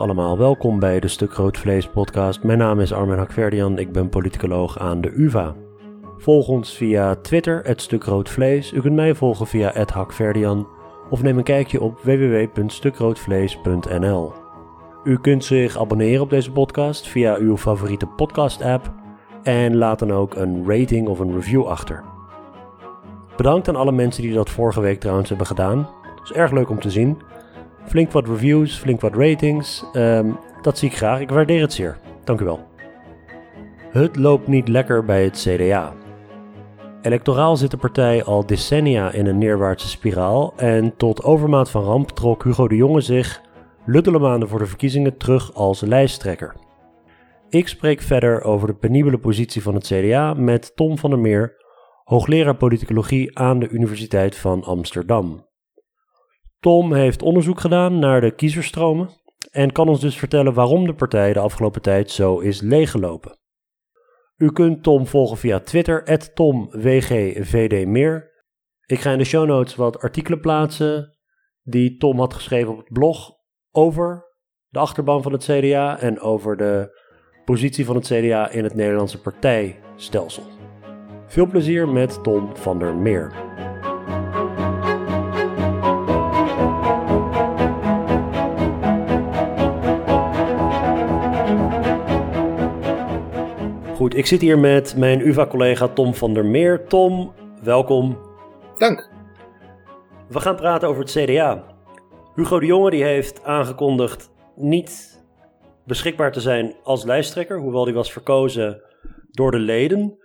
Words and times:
Allemaal, 0.00 0.38
welkom 0.38 0.78
bij 0.78 1.00
de 1.00 1.08
Stuk 1.08 1.32
Rood 1.32 1.58
Vlees 1.58 1.88
podcast. 1.88 2.42
Mijn 2.42 2.58
naam 2.58 2.80
is 2.80 2.92
Armin 2.92 3.18
Hakverdian, 3.18 3.78
ik 3.78 3.92
ben 3.92 4.08
politicoloog 4.08 4.78
aan 4.78 5.00
de 5.00 5.12
UvA. 5.14 5.54
Volg 6.18 6.48
ons 6.48 6.76
via 6.76 7.14
Twitter, 7.14 7.60
het 7.64 7.80
Stuk 7.80 8.04
Rood 8.04 8.28
Vlees. 8.28 8.72
U 8.72 8.80
kunt 8.80 8.94
mij 8.94 9.14
volgen 9.14 9.46
via 9.46 9.70
het 9.74 9.90
Hakverdian 9.90 10.66
of 11.10 11.22
neem 11.22 11.38
een 11.38 11.44
kijkje 11.44 11.80
op 11.80 12.00
www.stukroodvlees.nl. 12.02 14.32
U 15.04 15.18
kunt 15.18 15.44
zich 15.44 15.78
abonneren 15.78 16.22
op 16.22 16.30
deze 16.30 16.52
podcast 16.52 17.08
via 17.08 17.36
uw 17.36 17.56
favoriete 17.56 18.06
podcast 18.06 18.62
app 18.62 18.92
en 19.42 19.76
laat 19.76 19.98
dan 19.98 20.12
ook 20.12 20.34
een 20.34 20.64
rating 20.66 21.08
of 21.08 21.18
een 21.18 21.34
review 21.34 21.66
achter. 21.66 22.04
Bedankt 23.36 23.68
aan 23.68 23.76
alle 23.76 23.92
mensen 23.92 24.22
die 24.22 24.34
dat 24.34 24.50
vorige 24.50 24.80
week 24.80 25.00
trouwens 25.00 25.28
hebben 25.28 25.46
gedaan. 25.46 25.88
Het 26.02 26.24
is 26.24 26.32
erg 26.32 26.50
leuk 26.50 26.70
om 26.70 26.80
te 26.80 26.90
zien. 26.90 27.18
Flink 27.86 28.12
wat 28.12 28.26
reviews, 28.26 28.78
flink 28.78 29.00
wat 29.00 29.14
ratings. 29.14 29.84
Ehm, 29.92 30.30
dat 30.62 30.78
zie 30.78 30.88
ik 30.88 30.96
graag. 30.96 31.20
Ik 31.20 31.30
waardeer 31.30 31.60
het 31.60 31.72
zeer. 31.72 31.98
Dank 32.24 32.40
u 32.40 32.44
wel. 32.44 32.60
Het 33.90 34.16
loopt 34.16 34.46
niet 34.46 34.68
lekker 34.68 35.04
bij 35.04 35.24
het 35.24 35.46
CDA. 35.48 35.92
Electoraal 37.02 37.56
zit 37.56 37.70
de 37.70 37.76
partij 37.76 38.24
al 38.24 38.46
decennia 38.46 39.12
in 39.12 39.26
een 39.26 39.38
neerwaartse 39.38 39.88
spiraal 39.88 40.52
en 40.56 40.96
tot 40.96 41.22
overmaat 41.22 41.70
van 41.70 41.82
ramp 41.82 42.10
trok 42.10 42.44
Hugo 42.44 42.68
de 42.68 42.76
Jonge 42.76 43.00
zich 43.00 43.42
luttele 43.84 44.18
maanden 44.18 44.48
voor 44.48 44.58
de 44.58 44.66
verkiezingen 44.66 45.16
terug 45.16 45.54
als 45.54 45.80
lijsttrekker. 45.80 46.54
Ik 47.48 47.68
spreek 47.68 48.00
verder 48.00 48.42
over 48.42 48.66
de 48.66 48.74
penibele 48.74 49.18
positie 49.18 49.62
van 49.62 49.74
het 49.74 49.86
CDA 49.86 50.34
met 50.34 50.76
Tom 50.76 50.98
van 50.98 51.10
der 51.10 51.18
Meer, 51.18 51.56
hoogleraar 52.04 52.56
politicologie 52.56 53.38
aan 53.38 53.58
de 53.58 53.68
Universiteit 53.68 54.36
van 54.36 54.64
Amsterdam. 54.64 55.46
Tom 56.66 56.92
heeft 56.92 57.22
onderzoek 57.22 57.60
gedaan 57.60 57.98
naar 57.98 58.20
de 58.20 58.30
kiezerstromen 58.30 59.08
en 59.50 59.72
kan 59.72 59.88
ons 59.88 60.00
dus 60.00 60.16
vertellen 60.18 60.54
waarom 60.54 60.86
de 60.86 60.94
partij 60.94 61.32
de 61.32 61.38
afgelopen 61.38 61.82
tijd 61.82 62.10
zo 62.10 62.38
is 62.38 62.60
leeggelopen. 62.60 63.38
U 64.36 64.52
kunt 64.52 64.82
Tom 64.82 65.06
volgen 65.06 65.36
via 65.36 65.60
Twitter, 65.60 66.32
TomWGVDmeer. 66.34 68.30
Ik 68.86 69.00
ga 69.00 69.10
in 69.10 69.18
de 69.18 69.24
show 69.24 69.46
notes 69.46 69.74
wat 69.74 70.00
artikelen 70.00 70.40
plaatsen 70.40 71.16
die 71.62 71.96
Tom 71.96 72.18
had 72.18 72.34
geschreven 72.34 72.72
op 72.72 72.78
het 72.78 72.92
blog 72.92 73.30
over 73.70 74.24
de 74.68 74.78
achterban 74.78 75.22
van 75.22 75.32
het 75.32 75.44
CDA 75.44 75.98
en 75.98 76.20
over 76.20 76.56
de 76.56 77.00
positie 77.44 77.84
van 77.84 77.96
het 77.96 78.06
CDA 78.06 78.50
in 78.50 78.64
het 78.64 78.74
Nederlandse 78.74 79.20
partijstelsel. 79.20 80.44
Veel 81.26 81.46
plezier 81.46 81.88
met 81.88 82.22
Tom 82.22 82.56
van 82.56 82.78
der 82.78 82.94
Meer. 82.94 83.32
Ik 94.16 94.26
zit 94.26 94.40
hier 94.40 94.58
met 94.58 94.96
mijn 94.96 95.26
UvA-collega 95.26 95.88
Tom 95.88 96.14
van 96.14 96.34
der 96.34 96.44
Meer. 96.44 96.86
Tom, 96.86 97.34
welkom. 97.62 98.18
Dank. 98.78 99.10
We 100.28 100.40
gaan 100.40 100.56
praten 100.56 100.88
over 100.88 101.02
het 101.02 101.10
CDA. 101.10 101.64
Hugo 102.34 102.60
de 102.60 102.66
Jonge 102.66 102.90
die 102.90 103.04
heeft 103.04 103.44
aangekondigd 103.44 104.30
niet 104.54 105.24
beschikbaar 105.84 106.32
te 106.32 106.40
zijn 106.40 106.76
als 106.82 107.04
lijsttrekker, 107.04 107.58
hoewel 107.58 107.84
die 107.84 107.94
was 107.94 108.12
verkozen 108.12 108.82
door 109.30 109.50
de 109.50 109.58
leden. 109.58 110.18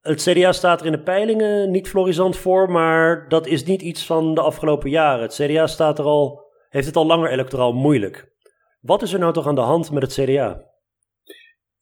Het 0.00 0.22
CDA 0.22 0.52
staat 0.52 0.80
er 0.80 0.86
in 0.86 0.92
de 0.92 1.02
peilingen 1.02 1.70
niet 1.70 1.88
florisant 1.88 2.36
voor, 2.36 2.70
maar 2.70 3.28
dat 3.28 3.46
is 3.46 3.64
niet 3.64 3.82
iets 3.82 4.06
van 4.06 4.34
de 4.34 4.40
afgelopen 4.40 4.90
jaren. 4.90 5.22
Het 5.22 5.34
CDA 5.34 5.66
staat 5.66 5.98
er 5.98 6.04
al, 6.04 6.44
heeft 6.68 6.86
het 6.86 6.96
al 6.96 7.06
langer 7.06 7.30
electoraal 7.30 7.72
moeilijk. 7.72 8.32
Wat 8.80 9.02
is 9.02 9.12
er 9.12 9.18
nou 9.18 9.32
toch 9.32 9.46
aan 9.46 9.54
de 9.54 9.60
hand 9.60 9.90
met 9.90 10.02
het 10.02 10.12
CDA? 10.12 10.69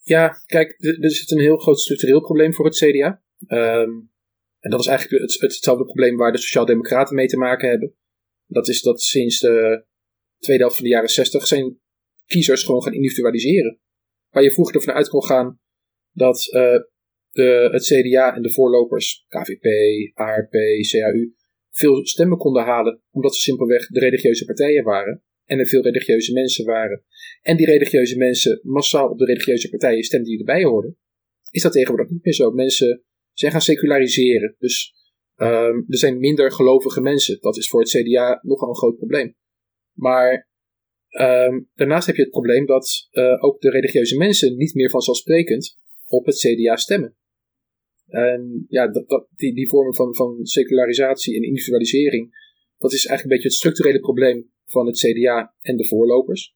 Ja, 0.08 0.42
kijk, 0.46 0.76
er 0.78 1.10
zit 1.10 1.30
een 1.30 1.40
heel 1.40 1.56
groot 1.56 1.80
structureel 1.80 2.20
probleem 2.20 2.54
voor 2.54 2.64
het 2.64 2.76
CDA. 2.76 3.22
Ehm, 3.46 3.90
en 4.58 4.70
dat 4.70 4.80
is 4.80 4.86
eigenlijk 4.86 5.22
het, 5.22 5.40
hetzelfde 5.40 5.84
probleem 5.84 6.16
waar 6.16 6.32
de 6.32 6.38
Sociaaldemocraten 6.38 7.14
mee 7.14 7.26
te 7.26 7.36
maken 7.36 7.68
hebben. 7.68 7.94
Dat 8.46 8.68
is 8.68 8.82
dat 8.82 9.00
sinds 9.00 9.40
de 9.40 9.84
tweede 10.38 10.62
helft 10.62 10.76
van 10.78 10.84
de 10.86 10.92
jaren 10.92 11.08
60 11.08 11.46
zijn 11.46 11.80
kiezers 12.26 12.62
gewoon 12.62 12.82
gaan 12.82 12.92
individualiseren. 12.92 13.80
Waar 14.30 14.42
je 14.42 14.52
vroeger 14.52 14.74
ervan 14.74 14.94
uit 14.94 15.08
kon 15.08 15.24
gaan 15.24 15.60
dat 16.12 16.46
uh, 16.54 16.78
de, 17.30 17.68
het 17.72 17.82
CDA 17.82 18.34
en 18.34 18.42
de 18.42 18.52
voorlopers, 18.52 19.24
KVP, 19.28 19.66
ARP, 20.14 20.52
CAU, 20.90 21.34
veel 21.70 22.06
stemmen 22.06 22.38
konden 22.38 22.64
halen, 22.64 23.02
omdat 23.10 23.34
ze 23.34 23.40
simpelweg 23.40 23.86
de 23.86 24.00
religieuze 24.00 24.44
partijen 24.44 24.84
waren 24.84 25.22
en 25.48 25.58
er 25.58 25.66
veel 25.66 25.82
religieuze 25.82 26.32
mensen 26.32 26.64
waren. 26.64 27.04
En 27.42 27.56
die 27.56 27.66
religieuze 27.66 28.16
mensen 28.16 28.60
massaal 28.62 29.08
op 29.08 29.18
de 29.18 29.24
religieuze 29.24 29.68
partijen 29.68 30.02
stemden 30.02 30.30
die 30.30 30.38
erbij 30.38 30.64
hoorden. 30.64 30.96
Is 31.50 31.62
dat 31.62 31.72
tegenwoordig 31.72 32.10
niet 32.10 32.24
meer 32.24 32.34
zo? 32.34 32.50
Mensen 32.50 33.04
zijn 33.32 33.52
gaan 33.52 33.60
seculariseren. 33.60 34.54
Dus 34.58 34.94
um, 35.36 35.84
er 35.88 35.98
zijn 35.98 36.18
minder 36.18 36.52
gelovige 36.52 37.00
mensen. 37.00 37.40
Dat 37.40 37.56
is 37.56 37.68
voor 37.68 37.80
het 37.80 37.90
CDA 37.90 38.40
nogal 38.42 38.68
een 38.68 38.76
groot 38.76 38.96
probleem. 38.96 39.36
Maar 39.92 40.48
um, 41.20 41.70
daarnaast 41.74 42.06
heb 42.06 42.16
je 42.16 42.22
het 42.22 42.30
probleem 42.30 42.66
dat 42.66 43.08
uh, 43.12 43.44
ook 43.44 43.60
de 43.60 43.70
religieuze 43.70 44.16
mensen 44.16 44.56
niet 44.56 44.74
meer 44.74 44.90
vanzelfsprekend 44.90 45.78
op 46.06 46.26
het 46.26 46.36
CDA 46.36 46.76
stemmen. 46.76 47.16
En 48.06 48.64
ja, 48.68 48.88
dat, 48.88 49.28
die, 49.36 49.54
die 49.54 49.68
vormen 49.68 49.94
van, 49.94 50.14
van 50.14 50.46
secularisatie 50.46 51.36
en 51.36 51.42
individualisering, 51.42 52.30
dat 52.78 52.92
is 52.92 53.06
eigenlijk 53.06 53.22
een 53.22 53.30
beetje 53.30 53.48
het 53.48 53.56
structurele 53.56 54.00
probleem 54.00 54.50
van 54.68 54.86
het 54.86 54.98
CDA 54.98 55.54
en 55.60 55.76
de 55.76 55.86
voorlopers. 55.86 56.54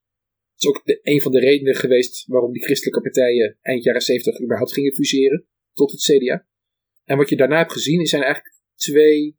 Het 0.53 0.61
is 0.63 0.67
ook 0.67 0.85
de, 0.85 0.99
een 1.03 1.21
van 1.21 1.31
de 1.31 1.39
redenen 1.39 1.75
geweest 1.75 2.25
waarom 2.27 2.51
die 2.51 2.63
christelijke 2.63 3.01
partijen 3.01 3.57
eind 3.61 3.83
jaren 3.83 4.01
70 4.01 4.41
überhaupt 4.41 4.73
gingen 4.73 4.93
fuseren 4.93 5.45
tot 5.73 5.91
het 5.91 6.01
CDA. 6.01 6.47
En 7.03 7.17
wat 7.17 7.29
je 7.29 7.35
daarna 7.35 7.57
hebt 7.57 7.71
gezien, 7.71 8.05
zijn 8.05 8.23
eigenlijk 8.23 8.55
twee 8.75 9.37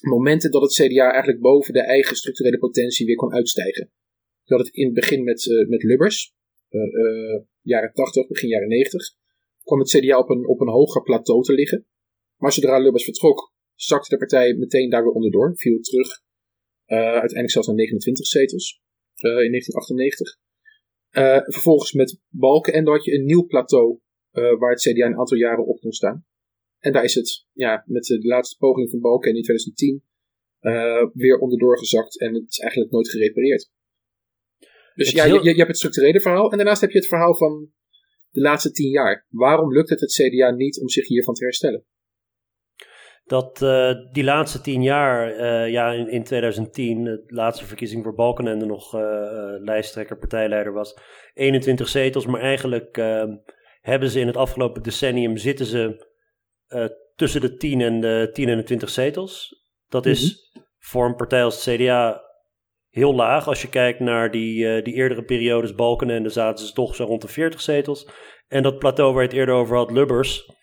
momenten 0.00 0.50
dat 0.50 0.62
het 0.62 0.72
CDA 0.72 1.10
eigenlijk 1.10 1.40
boven 1.40 1.72
de 1.72 1.80
eigen 1.80 2.16
structurele 2.16 2.58
potentie 2.58 3.06
weer 3.06 3.16
kon 3.16 3.32
uitstijgen. 3.32 3.90
Dat 4.44 4.58
het 4.58 4.68
in 4.68 4.84
het 4.84 4.94
begin 4.94 5.24
met, 5.24 5.44
uh, 5.44 5.68
met 5.68 5.82
Lubbers, 5.82 6.34
uh, 6.70 6.82
uh, 6.82 7.40
jaren 7.60 7.92
80, 7.92 8.26
begin 8.26 8.48
jaren 8.48 8.68
90, 8.68 9.14
kwam 9.62 9.78
het 9.78 9.88
CDA 9.88 10.18
op 10.18 10.28
een, 10.28 10.46
op 10.46 10.60
een 10.60 10.68
hoger 10.68 11.02
plateau 11.02 11.42
te 11.42 11.52
liggen. 11.52 11.86
Maar 12.36 12.52
zodra 12.52 12.78
Lubbers 12.78 13.04
vertrok, 13.04 13.54
zakte 13.74 14.08
de 14.08 14.16
partij 14.16 14.54
meteen 14.54 14.90
daar 14.90 15.02
weer 15.02 15.12
onderdoor, 15.12 15.56
viel 15.56 15.80
terug, 15.80 16.22
uiteindelijk 16.98 17.50
zelfs 17.50 17.66
naar 17.66 17.76
29 17.76 18.26
zetels 18.26 18.80
in 19.14 19.50
1998. 19.50 20.38
vervolgens 21.52 21.92
met 21.92 22.20
Balken 22.28 22.72
en 22.72 22.84
dan 22.84 22.94
had 22.94 23.04
je 23.04 23.14
een 23.14 23.24
nieuw 23.24 23.46
plateau 23.46 24.00
waar 24.30 24.70
het 24.70 24.80
CDA 24.80 25.06
een 25.06 25.18
aantal 25.18 25.36
jaren 25.36 25.66
op 25.66 25.80
kon 25.80 25.92
staan. 25.92 26.24
En 26.78 26.92
daar 26.92 27.04
is 27.04 27.14
het 27.14 27.46
ja, 27.52 27.84
met 27.86 28.04
de 28.04 28.26
laatste 28.26 28.56
poging 28.58 28.90
van 28.90 29.00
Balken 29.00 29.34
in 29.34 29.42
2010 29.42 30.02
uh, 30.60 31.06
weer 31.12 31.38
onderdoor 31.38 31.78
gezakt 31.78 32.20
en 32.20 32.34
het 32.34 32.44
is 32.48 32.58
eigenlijk 32.58 32.92
nooit 32.92 33.08
gerepareerd. 33.08 33.70
Dus 34.94 35.10
ja, 35.10 35.24
je, 35.24 35.42
je, 35.42 35.54
hebt 35.54 35.68
het 35.68 35.76
structurele 35.76 36.20
verhaal 36.20 36.50
en 36.50 36.56
daarnaast 36.56 36.80
heb 36.80 36.90
je 36.90 36.98
het 36.98 37.06
verhaal 37.06 37.36
van 37.36 37.70
de 38.30 38.40
laatste 38.40 38.70
tien 38.70 38.90
jaar. 38.90 39.26
Waarom 39.28 39.72
lukt 39.72 39.88
het 39.88 40.00
het 40.00 40.12
CDA 40.12 40.50
niet 40.50 40.80
om 40.80 40.88
zich 40.88 41.06
hiervan 41.06 41.34
te 41.34 41.44
herstellen? 41.44 41.84
Dat 43.30 43.62
uh, 43.62 43.90
die 44.12 44.24
laatste 44.24 44.60
tien 44.60 44.82
jaar, 44.82 45.30
uh, 45.30 45.70
ja, 45.70 45.90
in, 45.90 46.08
in 46.08 46.24
2010, 46.24 47.04
de 47.04 47.22
laatste 47.26 47.64
verkiezing 47.64 48.02
voor 48.02 48.14
Balkenende 48.14 48.66
nog 48.66 48.94
uh, 48.94 49.00
lijsttrekker, 49.58 50.18
partijleider 50.18 50.72
was, 50.72 50.98
21 51.34 51.88
zetels. 51.88 52.26
Maar 52.26 52.40
eigenlijk 52.40 52.96
ehm, 52.96 53.36
hebben 53.80 54.08
ze 54.08 54.20
in 54.20 54.26
het 54.26 54.36
afgelopen 54.36 54.82
decennium 54.82 55.36
zitten 55.36 55.66
ze 55.66 56.08
tussen 57.16 57.40
de 57.40 57.56
10 57.56 57.80
en 57.80 58.00
de 58.00 58.30
10 58.32 58.48
en 58.48 58.56
de 58.56 58.62
20 58.62 58.90
zetels. 58.90 59.64
Dat 59.88 60.06
is 60.06 60.22
mm 60.22 60.62
-hmm. 60.62 60.70
voor 60.78 61.06
een 61.06 61.16
partij 61.16 61.44
als 61.44 61.64
het 61.64 61.76
CDA 61.76 62.22
heel 62.88 63.14
laag. 63.14 63.48
Als 63.48 63.62
je 63.62 63.68
kijkt 63.68 64.00
naar 64.00 64.30
die, 64.30 64.82
die 64.82 64.94
eerdere 64.94 65.22
periodes, 65.24 65.74
Balkenende, 65.74 66.28
zaten 66.28 66.66
ze 66.66 66.72
toch 66.72 66.94
zo 66.94 67.04
rond 67.04 67.22
de 67.22 67.28
40 67.28 67.60
zetels. 67.60 68.08
En 68.48 68.62
dat 68.62 68.78
plateau 68.78 69.12
waar 69.12 69.22
je 69.22 69.28
het 69.28 69.36
eerder 69.36 69.54
over 69.54 69.76
had, 69.76 69.90
Lubbers, 69.90 70.58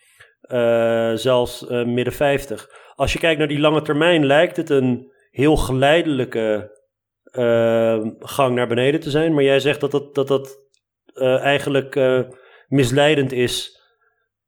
uh, 0.50 1.14
zelfs 1.16 1.66
midden 1.70 2.14
50. 2.14 2.70
Als 2.96 3.14
je 3.14 3.20
kijkt 3.20 3.40
naar 3.40 3.48
die 3.48 3.60
lange 3.60 3.82
termijn, 3.82 4.26
lijkt 4.26 4.58
het 4.58 4.70
een 4.70 5.12
heel 5.30 5.56
geleidelijke 5.56 6.76
gang 8.20 8.56
naar 8.56 8.68
beneden 8.68 9.00
te 9.00 9.10
zijn. 9.10 9.34
Maar 9.34 9.44
jij 9.44 9.60
zegt 9.60 9.82
dat 9.82 9.92
dat, 9.92 10.16
dat, 10.16 10.28
dat 10.28 10.60
eigenlijk 11.42 11.96
misleidend 12.68 13.32
is. 13.32 13.82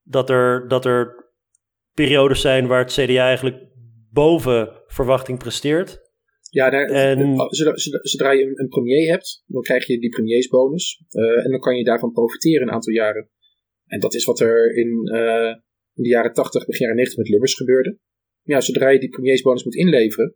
Dat 0.04 0.30
er, 0.30 0.68
dat 0.68 0.86
er 0.86 1.30
periodes 1.94 2.42
zijn 2.42 2.68
waar 2.68 2.80
het 2.80 2.94
CDA 2.94 3.26
eigenlijk 3.26 3.58
boven 4.12 4.84
verwachting 4.88 5.40
presteert. 5.40 6.08
Ja, 6.52 6.70
daar, 6.70 6.86
en... 6.86 7.36
zodra, 7.50 7.72
zodra, 8.02 8.32
je 8.32 8.52
een, 8.54 8.68
premier 8.68 9.10
hebt, 9.10 9.44
dan 9.46 9.62
krijg 9.62 9.88
je 9.88 10.00
die 10.00 10.10
premiersbonus. 10.10 11.04
En 11.44 11.52
dan 11.52 11.60
kan 11.60 11.76
je 11.76 11.84
daarvan 11.84 12.12
profiteren 12.12 12.68
een 12.68 12.74
aantal 12.74 12.94
jaren. 12.94 13.30
En 13.86 14.00
dat 14.00 14.14
is 14.14 14.26
wat 14.26 14.40
er 14.40 14.76
in, 14.76 15.10
uh, 15.14 15.56
in 16.00 16.06
de 16.06 16.16
jaren 16.16 16.34
80, 16.34 16.66
begin 16.66 16.82
jaren 16.82 16.96
90 16.96 17.18
met 17.18 17.30
Lubbers 17.30 17.56
gebeurde. 17.56 17.98
Ja, 18.42 18.62
zodra 18.62 18.90
je 18.90 19.00
die 19.00 19.10
premiersbonus 19.10 19.64
moet 19.64 19.76
inleveren, 19.76 20.36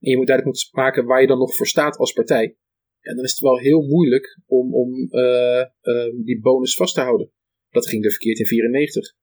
en 0.00 0.10
je 0.10 0.16
moet 0.16 0.26
duidelijk 0.26 0.56
moeten 0.56 0.82
maken 0.82 1.04
waar 1.04 1.20
je 1.20 1.26
dan 1.26 1.38
nog 1.38 1.56
voor 1.56 1.66
staat 1.66 1.96
als 1.96 2.12
partij, 2.12 2.56
ja, 3.00 3.14
dan 3.14 3.24
is 3.24 3.30
het 3.30 3.40
wel 3.40 3.58
heel 3.58 3.82
moeilijk 3.82 4.40
om, 4.46 4.74
om 4.74 5.08
ehm, 5.10 6.22
die 6.24 6.40
bonus 6.40 6.74
vast 6.74 6.94
te 6.94 7.00
houden. 7.00 7.32
Dat 7.70 7.88
ging 7.88 8.04
er 8.04 8.10
verkeerd 8.10 8.38
in 8.38 8.46
94. 8.46 9.14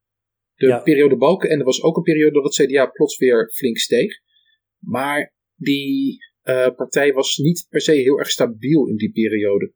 De 0.56 0.68
ja. 0.68 0.80
periode 0.80 1.18
Balken 1.18 1.50
en 1.50 1.60
er 1.60 1.66
was 1.66 1.82
ook 1.82 1.98
een 1.98 2.04
periode 2.04 2.42
dat 2.42 2.58
het 2.58 2.68
CDA 2.68 2.86
plots 2.86 3.18
weer 3.18 3.52
flink 3.54 3.78
steeg. 3.78 4.14
Maar 4.80 5.34
die 5.56 6.18
partij 6.76 7.14
was 7.14 7.38
niet 7.38 7.66
per 7.70 7.82
se 7.82 7.92
heel 7.92 8.20
erg 8.20 8.30
stabiel 8.30 8.88
in 8.88 8.96
die 8.96 9.12
periode. 9.12 9.74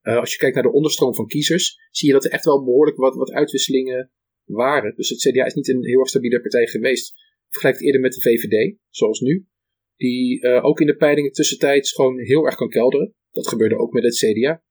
als 0.00 0.32
je 0.32 0.38
kijkt 0.38 0.54
naar 0.54 0.64
de 0.64 0.72
onderstroom 0.72 1.14
van 1.14 1.26
kiezers, 1.26 1.76
zie 1.90 2.08
je 2.08 2.14
dat 2.14 2.24
er 2.24 2.30
echt 2.30 2.44
wel 2.44 2.64
behoorlijk 2.64 2.96
wat, 2.96 3.14
wat 3.14 3.32
uitwisselingen 3.32 4.10
waren. 4.46 4.94
Dus 4.96 5.08
het 5.08 5.18
CDA 5.18 5.44
is 5.44 5.54
niet 5.54 5.68
een 5.68 5.84
heel 5.84 5.98
erg 5.98 6.08
stabiele 6.08 6.40
partij 6.40 6.66
geweest. 6.66 7.14
Vergelijk 7.48 7.76
het 7.76 7.86
eerder 7.86 8.00
met 8.00 8.12
de 8.12 8.20
VVD, 8.20 8.76
zoals 8.88 9.20
nu. 9.20 9.46
Die 9.96 10.40
uh, 10.40 10.64
ook 10.64 10.80
in 10.80 10.86
de 10.86 10.96
peilingen 10.96 11.32
tussentijds 11.32 11.92
gewoon 11.92 12.18
heel 12.18 12.44
erg 12.44 12.54
kan 12.54 12.68
kelderen. 12.68 13.14
Dat 13.30 13.48
gebeurde 13.48 13.76
ook 13.76 13.92
met 13.92 14.02
het 14.02 14.14
CDA. 14.14 14.62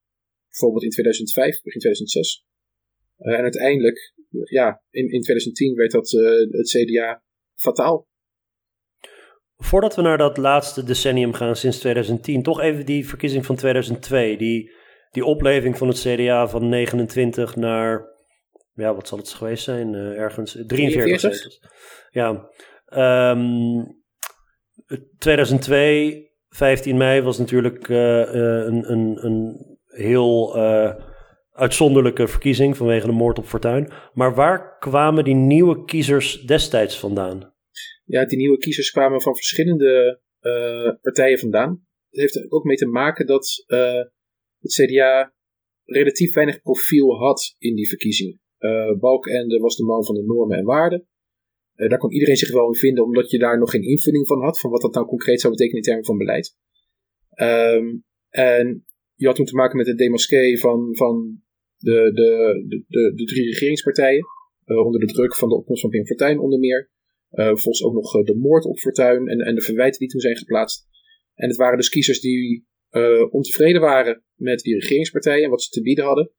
Bijvoorbeeld 0.49 0.83
in 0.83 0.89
2005, 0.89 1.61
begin 1.61 1.79
2006. 1.79 2.45
Uh, 3.17 3.37
en 3.37 3.41
uiteindelijk, 3.41 4.13
ja, 4.49 4.83
in, 4.89 5.11
in 5.11 5.21
2010 5.21 5.75
werd 5.75 5.91
dat 5.91 6.11
uh, 6.11 6.29
het 6.51 6.69
CDA 6.69 7.23
fataal. 7.55 8.07
Voordat 9.57 9.95
we 9.95 10.01
naar 10.01 10.17
dat 10.17 10.37
laatste 10.37 10.83
decennium 10.83 11.33
gaan 11.33 11.55
sinds 11.55 11.79
2010, 11.79 12.43
toch 12.43 12.61
even 12.61 12.85
die 12.85 13.07
verkiezing 13.07 13.45
van 13.45 13.55
2002. 13.55 14.37
Die, 14.37 14.71
die 15.11 15.25
opleving 15.25 15.77
van 15.77 15.87
het 15.87 15.99
CDA 15.99 16.47
van 16.47 16.69
29 16.69 17.55
naar 17.55 18.14
ja, 18.75 18.95
wat 18.95 19.07
zal 19.07 19.17
het 19.17 19.29
geweest 19.29 19.63
zijn? 19.63 19.93
Uh, 19.93 20.19
ergens 20.19 20.57
43 20.67 21.19
zetels. 21.19 21.59
Ja. 22.09 22.49
Um, 23.31 24.03
2002, 25.17 26.31
15 26.49 26.97
mei, 26.97 27.21
was 27.21 27.37
natuurlijk 27.37 27.87
uh, 27.87 27.97
een, 27.97 28.91
een, 28.91 29.25
een 29.25 29.57
heel 29.85 30.57
uh, 30.57 30.95
uitzonderlijke 31.51 32.27
verkiezing 32.27 32.77
vanwege 32.77 33.05
de 33.05 33.11
moord 33.11 33.37
op 33.37 33.45
Fortuin. 33.45 33.91
Maar 34.13 34.35
waar 34.35 34.77
kwamen 34.79 35.23
die 35.23 35.35
nieuwe 35.35 35.85
kiezers 35.85 36.41
destijds 36.41 36.99
vandaan? 36.99 37.53
Ja, 38.05 38.25
die 38.25 38.37
nieuwe 38.37 38.57
kiezers 38.57 38.91
kwamen 38.91 39.21
van 39.21 39.35
verschillende 39.35 40.19
partijen 41.01 41.39
vandaan. 41.39 41.69
Het 42.09 42.19
heeft 42.19 42.35
er 42.35 42.45
ook 42.49 42.63
mee 42.63 42.75
te 42.75 42.87
maken 42.87 43.25
dat 43.25 43.65
het 44.59 44.73
CDA 44.73 45.33
relatief 45.85 46.33
weinig 46.33 46.61
profiel 46.61 47.17
had 47.17 47.55
in 47.57 47.75
die 47.75 47.87
verkiezingen. 47.87 48.41
Uh, 48.59 48.99
Balkenende 48.99 49.59
was 49.59 49.75
de 49.75 49.83
man 49.83 50.05
van 50.05 50.15
de 50.15 50.23
normen 50.23 50.57
en 50.57 50.65
waarden. 50.65 51.07
Uh, 51.75 51.89
daar 51.89 51.97
kon 51.97 52.11
iedereen 52.11 52.35
zich 52.35 52.51
wel 52.51 52.67
in 52.67 52.75
vinden, 52.75 53.03
omdat 53.03 53.31
je 53.31 53.37
daar 53.37 53.59
nog 53.59 53.71
geen 53.71 53.83
invulling 53.83 54.27
van 54.27 54.41
had, 54.41 54.59
van 54.59 54.71
wat 54.71 54.81
dat 54.81 54.93
nou 54.93 55.05
concreet 55.05 55.41
zou 55.41 55.53
betekenen 55.53 55.81
in 55.81 55.87
termen 55.87 56.05
van 56.05 56.17
beleid. 56.17 56.55
Um, 57.41 58.03
en 58.29 58.85
je 59.13 59.25
had 59.25 59.35
toen 59.35 59.45
te 59.45 59.55
maken 59.55 59.77
met 59.77 59.87
het 59.87 59.97
demasqué 59.97 60.57
van, 60.57 60.95
van 60.95 61.41
de, 61.77 62.11
de, 62.13 62.83
de, 62.87 63.13
de, 63.15 63.23
drie 63.23 63.45
regeringspartijen, 63.45 64.25
uh, 64.65 64.85
onder 64.85 64.99
de 64.99 65.13
druk 65.13 65.35
van 65.35 65.49
de 65.49 65.55
opkomst 65.55 65.81
van 65.81 65.89
Pim 65.89 66.05
Fortuyn 66.05 66.39
onder 66.39 66.59
meer. 66.59 66.89
volgens 67.35 67.83
ook 67.83 67.93
nog 67.93 68.23
de 68.23 68.35
moord 68.35 68.65
op 68.65 68.77
Fortuyn 68.77 69.27
en, 69.27 69.39
en 69.39 69.55
de 69.55 69.61
verwijten 69.61 69.99
die 69.99 70.09
toen 70.09 70.21
zijn 70.21 70.37
geplaatst. 70.37 70.87
En 71.33 71.47
het 71.47 71.57
waren 71.57 71.77
dus 71.77 71.89
kiezers 71.89 72.19
die 72.19 72.65
ontevreden 73.29 73.81
waren 73.81 74.23
met 74.35 74.59
die 74.59 74.73
regeringspartijen 74.79 75.43
en 75.43 75.49
wat 75.49 75.61
ze 75.61 75.69
te 75.69 75.81
bieden 75.81 76.05
hadden 76.05 76.31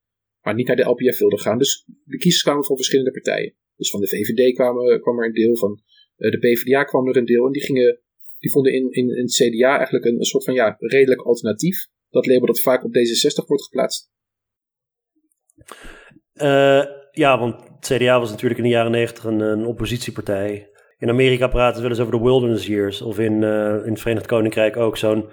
maar 0.46 0.54
niet 0.54 0.66
naar 0.66 0.76
de 0.76 0.88
LPF 0.88 1.19
wilden 1.19 1.38
gaan. 1.38 1.58
Dus 1.58 1.84
de 2.04 2.16
kiezers 2.16 2.43
kwamen 2.43 2.64
van 2.64 2.76
verschillende 2.76 3.10
partijen. 3.10 3.54
Dus 3.76 3.90
van 3.90 4.00
de 4.00 4.08
VVD 4.08 4.54
kwamen, 4.54 5.00
kwam 5.00 5.19
er 5.19 5.26
een 5.26 5.32
deel, 5.32 5.56
van 5.56 5.81
uh, 6.16 6.31
de 6.31 6.38
PvdA 6.38 6.84
kwam 6.84 7.08
er 7.08 7.16
een 7.16 7.25
deel. 7.25 7.46
En 7.46 7.52
die, 7.52 7.62
gingen, 7.62 8.00
die 8.38 8.50
vonden 8.50 8.72
in, 8.72 8.90
in, 8.90 9.16
in 9.16 9.22
het 9.22 9.34
CDA 9.34 9.76
eigenlijk 9.76 10.04
een, 10.04 10.19
een 10.19 10.25
soort 10.25 10.44
van 10.44 10.54
ja, 10.54 10.76
redelijk 10.78 11.20
alternatief. 11.22 11.87
Dat 12.10 12.26
label 12.26 12.46
dat 12.46 12.60
vaak 12.60 12.84
op 12.84 12.90
D66 12.90 13.46
wordt 13.46 13.62
geplaatst. 13.62 14.10
Uh, 16.34 16.84
ja, 17.10 17.38
want 17.38 17.62
het 17.62 17.98
CDA 17.98 18.19
was 18.20 18.31
natuurlijk 18.31 18.60
in 18.60 18.66
de 18.66 18.72
jaren 18.72 18.90
negentig 18.90 19.25
een, 19.25 19.40
een, 19.40 19.66
oppositiepartij. 19.66 20.70
In 20.98 21.08
Amerika 21.08 21.48
praten 21.48 21.76
ze 21.76 21.81
wel 21.81 21.90
eens 21.90 22.00
over 22.00 22.19
de 22.19 22.25
Wilderness 22.25 22.66
Years. 22.66 23.02
Of 23.02 23.19
in, 23.19 23.43
in 23.84 23.90
het 23.90 24.00
Verenigd 24.00 24.26
Koninkrijk 24.26 24.76
ook 24.76 24.96
zo'n 24.96 25.28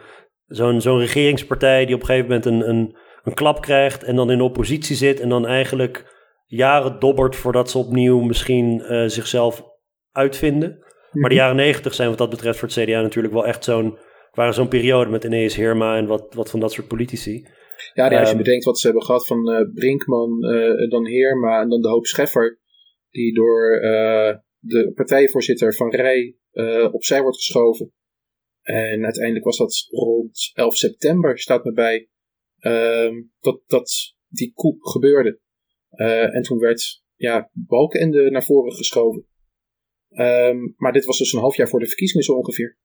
zo'n 0.46 0.82
zo'n 0.82 1.00
regeringspartij 1.00 1.86
die 1.86 1.96
op 1.96 2.02
een 2.02 2.08
gegeven 2.08 2.28
moment 2.28 2.46
een, 2.46 2.70
een 2.70 2.96
een 3.24 3.34
klap 3.34 3.62
krijgt 3.62 4.04
en 4.04 4.16
dan 4.16 4.32
in 4.32 4.42
oppositie 4.42 4.96
zit 4.96 5.20
en 5.20 5.30
dan 5.30 5.46
eigenlijk 5.46 6.12
jaren 6.46 7.00
dobbert 7.00 7.36
voordat 7.36 7.70
ze 7.70 7.78
opnieuw 7.78 8.20
misschien 8.20 8.80
uh, 8.80 9.08
zichzelf 9.08 9.64
uitvinden. 10.12 10.78
Maar 11.12 11.30
de 11.30 11.36
mhm. 11.36 11.44
jaren 11.44 11.56
negentig 11.56 11.94
zijn 11.94 12.10
wat 12.10 12.18
dat 12.18 12.30
betreft 12.30 12.60
voor 12.60 12.68
het 12.68 12.78
CDA 12.78 13.02
natuurlijk 13.02 13.34
wel 13.34 13.46
echt 13.46 13.64
zo'n, 13.64 13.98
waren 14.32 14.54
zo'n 14.54 14.68
periode 14.68 15.10
met 15.10 15.24
ineens 15.24 15.56
Heerma 15.56 15.98
en 15.98 16.06
wat, 16.06 16.34
wat 16.34 16.50
van 16.50 16.60
dat 16.60 16.72
soort 16.72 16.88
politici. 16.88 17.48
Ja, 17.94 18.20
als 18.20 18.28
je 18.28 18.36
um, 18.36 18.42
bedenkt 18.44 18.66
wat 18.66 18.80
ze 18.80 18.86
hebben 18.88 19.06
gehad 19.06 19.28
van 19.28 19.50
uh, 19.50 19.74
Brinkman, 19.74 20.46
uh, 20.46 20.90
dan 20.90 21.06
Heerma 21.06 21.62
en 21.62 21.70
dan 21.70 21.82
de 21.82 21.90
hoop 21.90 22.06
Scheffer, 22.06 22.60
die 23.10 23.34
door 23.34 23.80
de 24.60 24.92
partijvoorzitter 24.96 25.76
Van 25.76 25.90
Rij 25.90 26.36
opzij 26.92 27.22
wordt 27.22 27.38
geschoven. 27.38 27.94
En 28.62 29.04
uiteindelijk 29.04 29.46
was 29.46 29.58
dat 29.58 29.88
rond 29.90 30.52
11 30.54 30.76
september, 30.76 31.40
staat 31.40 31.64
me 31.64 31.74
bij, 31.74 32.08
Ehm, 32.08 32.13
dat, 33.40 33.62
dat 33.68 34.16
die 34.28 34.52
coup 34.56 34.82
gebeurde. 34.82 35.40
Uh, 35.92 36.36
en 36.36 36.42
toen 36.42 36.60
werd 36.60 37.04
ja, 37.16 37.50
Balkenende 37.54 38.30
naar 38.30 38.44
voren 38.44 38.74
geschoven. 38.74 39.28
Um, 40.10 40.74
maar 40.78 40.92
dit 40.92 41.06
was 41.06 41.18
dus 41.18 41.34
een 41.34 41.40
half 41.40 41.56
jaar 41.56 41.68
voor 41.68 41.80
de 41.80 41.88
verkiezingen 41.88 42.26
zo 42.26 42.34
ongeveer. 42.34 42.78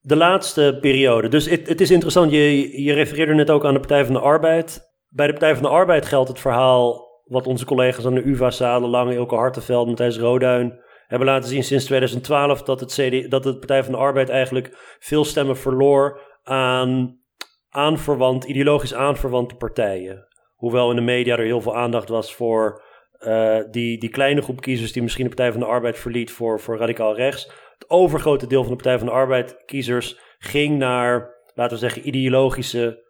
De 0.00 0.16
laatste 0.16 0.78
periode. 0.80 1.28
Dus 1.28 1.50
het, 1.50 1.68
het 1.68 1.80
is 1.80 1.90
interessant, 1.90 2.30
je, 2.30 2.82
je 2.82 2.92
refereerde 2.92 3.34
net 3.34 3.50
ook 3.50 3.64
aan 3.64 3.74
de 3.74 3.80
Partij 3.80 4.04
van 4.04 4.14
de 4.14 4.20
Arbeid. 4.20 4.94
Bij 5.08 5.26
de 5.26 5.32
Partij 5.32 5.54
van 5.54 5.62
de 5.62 5.68
Arbeid 5.68 6.06
geldt 6.06 6.28
het 6.28 6.40
verhaal 6.40 7.06
wat 7.24 7.46
onze 7.46 7.64
collega's 7.64 8.06
aan 8.06 8.14
de 8.14 8.26
UvA, 8.26 8.50
Zalen, 8.50 8.90
Lange, 8.90 9.14
Ilke 9.14 9.34
Hartenveld, 9.34 9.86
Matthijs 9.86 10.18
Roduin 10.18 10.84
hebben 11.06 11.28
laten 11.28 11.48
zien 11.48 11.64
sinds 11.64 11.84
2012 11.84 12.62
dat, 12.62 12.80
het 12.80 12.92
CD, 12.92 13.30
dat 13.30 13.42
de 13.42 13.58
Partij 13.58 13.84
van 13.84 13.92
de 13.92 13.98
Arbeid 13.98 14.28
eigenlijk 14.28 14.96
veel 14.98 15.24
stemmen 15.24 15.56
verloor 15.56 16.20
aan 16.42 17.20
aanverwant, 17.68 18.44
ideologisch 18.44 18.94
aanverwante 18.94 19.54
partijen. 19.54 20.26
Hoewel 20.54 20.90
in 20.90 20.96
de 20.96 21.02
media 21.02 21.36
er 21.36 21.44
heel 21.44 21.60
veel 21.60 21.76
aandacht 21.76 22.08
was 22.08 22.34
voor 22.34 22.82
uh, 23.20 23.58
die, 23.70 23.98
die 23.98 24.08
kleine 24.08 24.42
groep 24.42 24.60
kiezers 24.60 24.92
die 24.92 25.02
misschien 25.02 25.24
de 25.24 25.34
Partij 25.34 25.52
van 25.52 25.60
de 25.60 25.66
Arbeid 25.66 25.98
verliet 25.98 26.30
voor, 26.30 26.60
voor 26.60 26.78
radicaal 26.78 27.16
rechts. 27.16 27.44
Het 27.78 27.90
overgrote 27.90 28.46
deel 28.46 28.62
van 28.62 28.70
de 28.70 28.76
Partij 28.76 28.98
van 28.98 29.06
de 29.06 29.12
Arbeid 29.12 29.64
kiezers 29.64 30.18
ging 30.38 30.78
naar, 30.78 31.34
laten 31.54 31.72
we 31.72 31.82
zeggen, 31.82 32.08
ideologische 32.08 33.04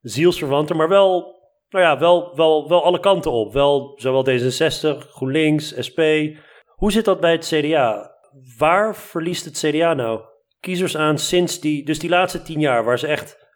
zielsverwanten, 0.00 0.76
maar 0.76 0.88
wel, 0.88 1.36
nou 1.68 1.84
ja, 1.84 1.98
wel, 1.98 2.36
wel, 2.36 2.68
wel 2.68 2.84
alle 2.84 3.00
kanten 3.00 3.32
op. 3.32 3.52
Wel 3.52 3.92
zowel 3.96 4.26
D66, 4.26 4.98
GroenLinks, 4.98 5.74
SP. 5.86 6.00
Hoe 6.66 6.92
zit 6.92 7.04
dat 7.04 7.20
bij 7.20 7.32
het 7.32 7.46
CDA? 7.54 8.16
Waar 8.58 8.96
verliest 8.96 9.44
het 9.44 9.58
CDA 9.58 9.94
nou 9.94 10.20
kiezers 10.60 10.96
aan 10.96 11.18
sinds 11.18 11.60
die, 11.60 11.84
dus 11.84 11.98
die 11.98 12.10
laatste 12.10 12.42
tien 12.42 12.60
jaar, 12.60 12.84
waar 12.84 12.98
ze 12.98 13.06
echt 13.06 13.47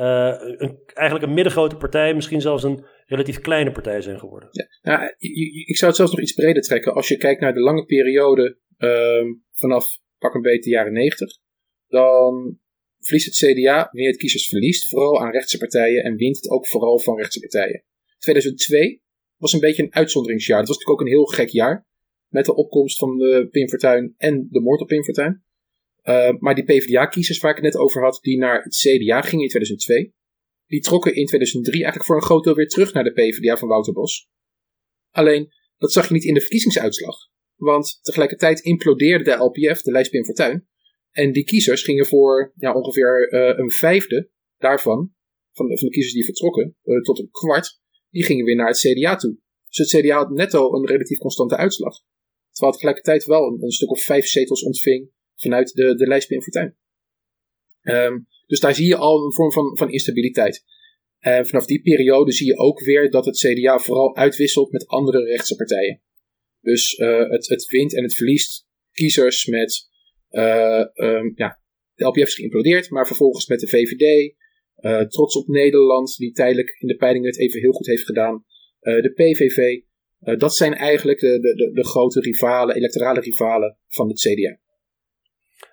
een, 0.00 0.78
eigenlijk 0.84 1.26
een 1.26 1.34
middengrote 1.34 1.76
partij, 1.76 2.14
misschien 2.14 2.40
zelfs 2.40 2.62
een 2.62 2.84
relatief 3.06 3.40
kleine 3.40 3.72
partij 3.72 4.00
zijn 4.00 4.18
geworden. 4.18 4.48
Ja, 4.52 4.68
nou, 4.82 5.14
ik 5.66 5.76
zou 5.76 5.86
het 5.86 5.96
zelfs 5.96 6.12
nog 6.12 6.20
iets 6.20 6.32
breder 6.32 6.62
trekken. 6.62 6.94
Als 6.94 7.08
je 7.08 7.16
kijkt 7.16 7.40
naar 7.40 7.54
de 7.54 7.60
lange 7.60 7.84
periode 7.84 8.58
um, 8.78 9.44
vanaf 9.52 9.98
pak 10.18 10.34
een 10.34 10.42
beetje 10.42 10.70
de 10.70 10.76
jaren 10.76 10.92
90, 10.92 11.38
dan 11.88 12.58
verliest 12.98 13.26
het 13.26 13.52
CDA 13.52 13.88
wanneer 13.90 14.10
het 14.10 14.16
kiezers 14.16 14.46
verliest, 14.46 14.88
vooral 14.88 15.20
aan 15.20 15.32
rechtse 15.32 15.58
partijen 15.58 16.04
en 16.04 16.16
wint 16.16 16.36
het 16.36 16.50
ook 16.50 16.68
vooral 16.68 16.98
van 16.98 17.16
rechtse 17.16 17.40
partijen. 17.40 17.84
2002 18.18 19.02
was 19.36 19.52
een 19.52 19.60
beetje 19.60 19.82
een 19.82 19.94
uitzonderingsjaar. 19.94 20.58
Het 20.58 20.68
was 20.68 20.76
natuurlijk 20.76 21.00
ook 21.00 21.06
een 21.06 21.14
heel 21.14 21.26
gek 21.26 21.48
jaar. 21.48 21.86
Met 22.28 22.44
de 22.44 22.54
opkomst 22.54 22.98
van 22.98 23.18
de 23.18 23.48
Pim 23.50 23.68
Fortuyn 23.68 24.14
en 24.16 24.48
de 24.50 24.60
moord 24.60 24.80
op 24.80 24.86
Pim 24.86 25.04
Fortuyn. 25.04 25.44
Uh, 26.08 26.30
maar 26.38 26.54
die 26.54 26.64
PvdA-kiezers 26.64 27.38
waar 27.38 27.50
ik 27.50 27.56
het 27.56 27.72
net 27.72 27.82
over 27.82 28.02
had, 28.02 28.18
die 28.22 28.38
naar 28.38 28.62
het 28.62 28.74
CDA 28.74 29.20
gingen 29.20 29.42
in 29.42 29.48
2002, 29.48 30.12
die 30.66 30.80
trokken 30.80 31.14
in 31.14 31.26
2003 31.26 31.82
eigenlijk 31.82 32.04
voor 32.04 32.16
een 32.16 32.28
groot 32.28 32.44
deel 32.44 32.54
weer 32.54 32.68
terug 32.68 32.92
naar 32.92 33.04
de 33.04 33.12
PvdA 33.12 33.56
van 33.56 33.68
Wouter 33.68 33.92
Bos. 33.92 34.28
Alleen, 35.10 35.48
dat 35.78 35.92
zag 35.92 36.08
je 36.08 36.14
niet 36.14 36.24
in 36.24 36.34
de 36.34 36.40
verkiezingsuitslag. 36.40 37.16
Want 37.54 37.98
tegelijkertijd 38.02 38.60
implodeerde 38.60 39.24
de 39.24 39.36
LPF, 39.36 39.82
de 39.82 39.90
lijst 39.90 40.10
Pim 40.10 40.24
Fortuyn. 40.24 40.68
En 41.10 41.32
die 41.32 41.44
kiezers 41.44 41.82
gingen 41.82 42.06
voor 42.06 42.52
ja, 42.56 42.74
ongeveer 42.74 43.32
uh, 43.32 43.58
een 43.58 43.70
vijfde 43.70 44.30
daarvan, 44.58 45.14
van 45.52 45.68
de, 45.68 45.78
van 45.78 45.88
de 45.88 45.94
kiezers 45.94 46.14
die 46.14 46.24
vertrokken, 46.24 46.76
uh, 46.84 47.00
tot 47.00 47.18
een 47.18 47.30
kwart, 47.30 47.80
die 48.10 48.24
gingen 48.24 48.44
weer 48.44 48.56
naar 48.56 48.68
het 48.68 48.78
CDA 48.78 49.16
toe. 49.16 49.38
Dus 49.68 49.92
het 49.92 50.02
CDA 50.02 50.16
had 50.16 50.30
netto 50.30 50.74
een 50.74 50.86
relatief 50.86 51.18
constante 51.18 51.56
uitslag. 51.56 51.94
Terwijl 52.50 52.72
het 52.72 52.80
tegelijkertijd 52.80 53.24
wel 53.24 53.46
een, 53.46 53.62
een 53.62 53.70
stuk 53.70 53.90
of 53.90 54.02
vijf 54.02 54.26
zetels 54.26 54.62
ontving 54.62 55.10
vanuit 55.36 55.74
de, 55.74 55.94
de 55.94 56.06
lijst 56.06 56.28
Fortuyn. 56.28 56.76
Um, 57.82 58.26
dus 58.46 58.60
daar 58.60 58.74
zie 58.74 58.86
je 58.86 58.96
al 58.96 59.24
een 59.24 59.32
vorm 59.32 59.52
van, 59.52 59.76
van 59.76 59.90
instabiliteit. 59.90 60.64
En 61.18 61.46
vanaf 61.46 61.66
die 61.66 61.82
periode 61.82 62.32
zie 62.32 62.46
je 62.46 62.56
ook 62.56 62.80
weer 62.80 63.10
dat 63.10 63.24
het 63.24 63.36
CDA 63.36 63.78
vooral 63.78 64.16
uitwisselt 64.16 64.72
met 64.72 64.86
andere 64.86 65.24
rechtse 65.24 65.56
partijen. 65.56 66.02
Dus 66.60 66.98
uh, 66.98 67.28
het, 67.28 67.48
het 67.48 67.66
wint 67.66 67.94
en 67.94 68.02
het 68.02 68.14
verliest 68.14 68.66
kiezers 68.92 69.46
met 69.46 69.88
uh, 70.30 70.84
um, 70.94 71.32
ja, 71.36 71.60
de 71.94 72.04
LPF 72.04 72.26
is 72.26 72.34
geïmplodeerd, 72.34 72.90
maar 72.90 73.06
vervolgens 73.06 73.46
met 73.46 73.60
de 73.60 73.68
VVD, 73.68 74.34
trots 75.10 75.36
op 75.36 75.48
Nederland, 75.48 76.16
die 76.16 76.32
tijdelijk 76.32 76.76
in 76.78 76.88
de 76.88 76.96
peilingen 76.96 77.28
het 77.28 77.38
even 77.38 77.60
heel 77.60 77.72
goed 77.72 77.86
heeft 77.86 78.04
gedaan, 78.04 78.44
de 78.80 79.12
PVV. 79.14 79.80
dat 80.38 80.56
zijn 80.56 80.74
eigenlijk 80.74 81.20
de, 81.20 81.40
de, 81.40 81.70
de, 81.72 81.84
grote 81.84 82.20
rivalen, 82.20 82.76
electorale 82.76 83.20
rivalen 83.20 83.78
van 83.88 84.08
het 84.08 84.20
CDA. 84.20 84.58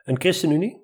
En 0.04 0.20
ChristenUnie? 0.20 0.80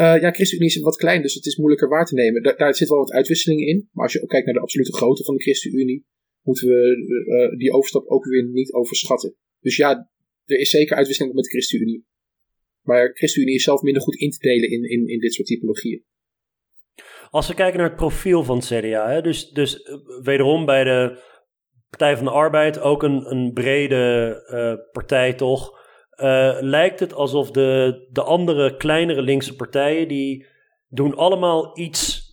Uh, 0.00 0.20
ja, 0.20 0.30
ChristenUnie 0.30 0.68
is 0.68 0.80
wat 0.80 0.96
klein, 0.96 1.22
dus 1.22 1.34
het 1.34 1.46
is 1.46 1.56
moeilijker 1.56 1.88
waar 1.88 2.04
te 2.04 2.14
nemen. 2.14 2.42
Daar, 2.42 2.56
daar 2.56 2.74
zit 2.74 2.88
wel 2.88 2.98
wat 2.98 3.12
uitwisselingen 3.12 3.66
in. 3.66 3.88
Maar 3.92 4.04
als 4.04 4.12
je 4.12 4.22
ook 4.22 4.28
kijkt 4.28 4.46
naar 4.46 4.54
de 4.54 4.60
absolute 4.60 4.92
grootte 4.92 5.24
van 5.24 5.34
de 5.34 5.42
ChristenUnie, 5.42 6.04
moeten 6.42 6.68
we 6.68 6.96
uh, 7.26 7.58
die 7.58 7.72
overstap 7.72 8.06
ook 8.06 8.24
weer 8.24 8.44
niet 8.44 8.72
overschatten. 8.72 9.34
Dus 9.60 9.76
ja, 9.76 10.10
er 10.44 10.58
is 10.58 10.70
zeker 10.70 10.96
uitwisseling 10.96 11.34
met 11.34 11.44
de 11.44 11.50
ChristenUnie. 11.50 12.04
Maar 12.82 13.10
ChristenUnie 13.14 13.54
is 13.54 13.64
zelf 13.64 13.82
minder 13.82 14.02
goed 14.02 14.16
in 14.16 14.30
te 14.30 14.38
delen 14.38 14.70
in, 14.70 14.90
in, 14.90 15.08
in 15.08 15.18
dit 15.18 15.34
soort 15.34 15.48
typologieën. 15.48 16.04
Als 17.30 17.48
we 17.48 17.54
kijken 17.54 17.78
naar 17.78 17.88
het 17.88 17.96
profiel 17.96 18.44
van 18.44 18.56
het 18.56 18.66
CDA, 18.66 19.10
hè, 19.10 19.22
dus, 19.22 19.50
dus 19.50 19.90
wederom 20.22 20.66
bij 20.66 20.84
de 20.84 21.28
Partij 21.90 22.16
van 22.16 22.24
de 22.24 22.30
Arbeid 22.30 22.80
ook 22.80 23.02
een, 23.02 23.30
een 23.30 23.52
brede 23.52 24.34
uh, 24.50 24.92
partij 24.92 25.34
toch 25.34 25.79
uh, 26.22 26.56
lijkt 26.60 27.00
het 27.00 27.14
alsof 27.14 27.50
de, 27.50 28.06
de 28.10 28.22
andere 28.22 28.76
kleinere 28.76 29.22
linkse 29.22 29.56
partijen, 29.56 30.08
die 30.08 30.46
doen 30.88 31.16
allemaal 31.16 31.78
iets 31.78 32.28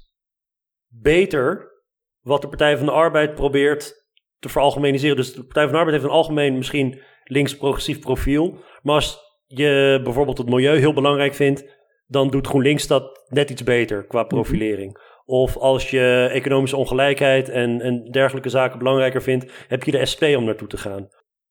beter 0.87 1.75
wat 2.21 2.41
de 2.41 2.47
Partij 2.47 2.77
van 2.77 2.85
de 2.85 2.91
Arbeid 2.91 3.35
probeert 3.35 4.05
te 4.39 4.49
veralgemeniseren. 4.49 5.15
Dus 5.15 5.33
de 5.33 5.43
Partij 5.43 5.63
van 5.63 5.71
de 5.71 5.77
Arbeid 5.77 5.95
heeft 5.95 6.09
een 6.09 6.17
algemeen 6.17 6.57
misschien 6.57 7.01
links-progressief 7.23 7.99
profiel. 7.99 8.57
Maar 8.81 8.95
als 8.95 9.19
je 9.47 9.99
bijvoorbeeld 10.03 10.37
het 10.37 10.49
milieu 10.49 10.77
heel 10.77 10.93
belangrijk 10.93 11.33
vindt, 11.33 11.75
dan 12.07 12.29
doet 12.29 12.47
GroenLinks 12.47 12.87
dat 12.87 13.25
net 13.27 13.49
iets 13.49 13.63
beter 13.63 14.05
qua 14.05 14.19
mhm. 14.19 14.27
profilering. 14.27 15.15
Of 15.25 15.57
als 15.57 15.89
je 15.89 16.29
economische 16.31 16.77
ongelijkheid 16.77 17.49
en, 17.49 17.81
en 17.81 18.11
dergelijke 18.11 18.49
zaken 18.49 18.77
belangrijker 18.77 19.21
vindt, 19.21 19.65
heb 19.67 19.83
je 19.83 19.91
de 19.91 20.05
SP 20.11 20.23
om 20.23 20.43
naartoe 20.43 20.67
te 20.67 20.77
gaan. 20.77 21.09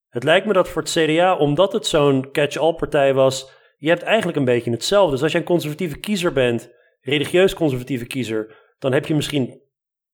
Het 0.08 0.24
lijkt 0.24 0.46
me 0.46 0.52
dat 0.52 0.68
voor 0.68 0.82
het 0.82 0.90
CDA, 0.90 1.36
omdat 1.36 1.72
het 1.72 1.86
zo'n 1.86 2.30
catch-all 2.32 2.74
partij 2.74 3.14
was, 3.14 3.50
je 3.78 3.88
hebt 3.88 4.02
eigenlijk 4.02 4.38
een 4.38 4.44
beetje 4.44 4.70
hetzelfde. 4.70 5.10
Dus 5.10 5.22
als 5.22 5.32
jij 5.32 5.40
een 5.40 5.46
conservatieve 5.46 5.98
kiezer 5.98 6.32
bent, 6.32 6.72
religieus 7.00 7.54
conservatieve 7.54 8.06
kiezer, 8.06 8.54
dan 8.78 8.92
heb 8.92 9.06
je 9.06 9.14
misschien 9.14 9.60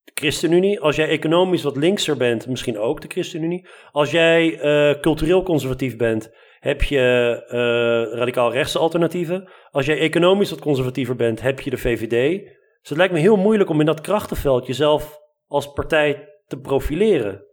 de 0.05 0.11
ChristenUnie. 0.15 0.81
Als 0.81 0.97
jij 0.97 1.09
economisch 1.09 1.63
wat 1.63 1.77
linkser 1.77 2.17
bent, 2.17 2.47
misschien 2.47 2.79
ook 2.79 3.01
de 3.01 3.09
ChristenUnie. 3.09 3.69
Als 3.91 4.11
jij 4.11 4.65
uh, 4.65 5.01
cultureel 5.01 5.43
conservatief 5.43 5.97
bent, 5.97 6.31
heb 6.59 6.83
je 6.83 7.37
uh, 7.47 8.19
radicaal 8.19 8.53
rechtse 8.53 8.79
alternatieven. 8.79 9.51
Als 9.71 9.87
jij 9.87 9.99
economisch 9.99 10.51
wat 10.51 10.61
conservatiever 10.61 11.17
bent, 11.17 11.41
heb 11.41 11.61
je 11.61 11.71
de 11.71 11.79
VVD. 11.79 12.45
Dus 12.81 12.89
het 12.89 12.99
lijkt 12.99 13.13
me 13.13 13.19
heel 13.19 13.37
moeilijk 13.37 13.71
om 13.71 13.81
in 13.81 13.87
dat 13.87 14.01
krachtenveld 14.01 14.67
jezelf 14.67 15.19
als 15.47 15.73
partij 15.73 16.29
te 16.47 16.61
profileren. 16.61 17.45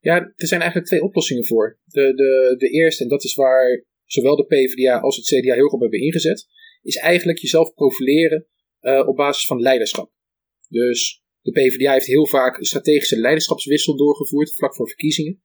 Ja, 0.00 0.32
er 0.36 0.46
zijn 0.46 0.60
eigenlijk 0.60 0.90
twee 0.90 1.02
oplossingen 1.02 1.46
voor. 1.46 1.80
De, 1.84 2.14
de, 2.14 2.54
de 2.58 2.68
eerste, 2.68 3.02
en 3.02 3.08
dat 3.08 3.24
is 3.24 3.34
waar 3.34 3.84
zowel 4.04 4.36
de 4.36 4.46
PvdA 4.46 4.98
als 4.98 5.16
het 5.16 5.26
CDA 5.26 5.54
heel 5.54 5.68
goed 5.68 5.80
hebben 5.80 6.00
ingezet, 6.00 6.46
is 6.82 6.96
eigenlijk 6.96 7.38
jezelf 7.38 7.74
profileren 7.74 8.46
uh, 8.80 9.08
op 9.08 9.16
basis 9.16 9.44
van 9.44 9.60
leiderschap. 9.60 10.12
Dus 10.68 11.22
de 11.40 11.50
PvdA 11.50 11.92
heeft 11.92 12.06
heel 12.06 12.26
vaak 12.26 12.58
een 12.58 12.64
strategische 12.64 13.18
leiderschapswissel 13.18 13.96
doorgevoerd 13.96 14.54
vlak 14.54 14.74
voor 14.74 14.88
verkiezingen. 14.88 15.42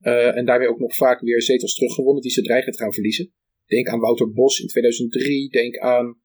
Uh, 0.00 0.36
en 0.36 0.44
daarmee 0.44 0.68
ook 0.68 0.78
nog 0.78 0.94
vaak 0.94 1.20
weer 1.20 1.42
zetels 1.42 1.74
teruggewonnen 1.74 2.22
die 2.22 2.30
ze 2.30 2.42
dreigen 2.42 2.72
te 2.72 2.78
gaan 2.78 2.92
verliezen. 2.92 3.32
Denk 3.66 3.88
aan 3.88 4.00
Wouter 4.00 4.32
Bos 4.32 4.60
in 4.60 4.66
2003, 4.66 5.48
denk 5.48 5.78
aan 5.78 6.20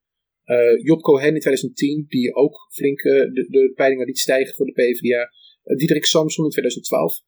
uh, 0.46 0.84
Job 0.84 1.02
Cohen 1.02 1.34
in 1.34 1.40
2010, 1.40 2.06
die 2.08 2.34
ook 2.36 2.70
flink 2.72 3.02
de, 3.02 3.48
de 3.50 3.72
peilingen 3.76 4.06
liet 4.06 4.20
stijgen 4.20 4.56
voor 4.56 4.66
de 4.66 4.72
PvdA. 4.72 5.30
Diederik 5.78 6.06
Samson 6.06 6.46
in 6.46 6.52
2012. 6.52 7.22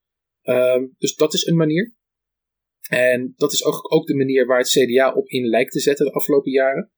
Um, 0.44 0.96
dus 0.98 1.16
dat 1.16 1.34
is 1.34 1.46
een 1.46 1.56
manier. 1.56 1.96
En 2.90 3.34
dat 3.38 3.52
is 3.52 3.66
ook, 3.66 3.94
ook 3.94 4.08
de 4.08 4.16
manier 4.16 4.46
waar 4.46 4.58
het 4.58 4.70
CDA 4.70 5.14
op 5.14 5.28
in 5.28 5.46
lijkt 5.46 5.72
te 5.72 5.80
zetten 5.80 6.06
de 6.06 6.12
afgelopen 6.12 6.52
jaren. 6.52 6.92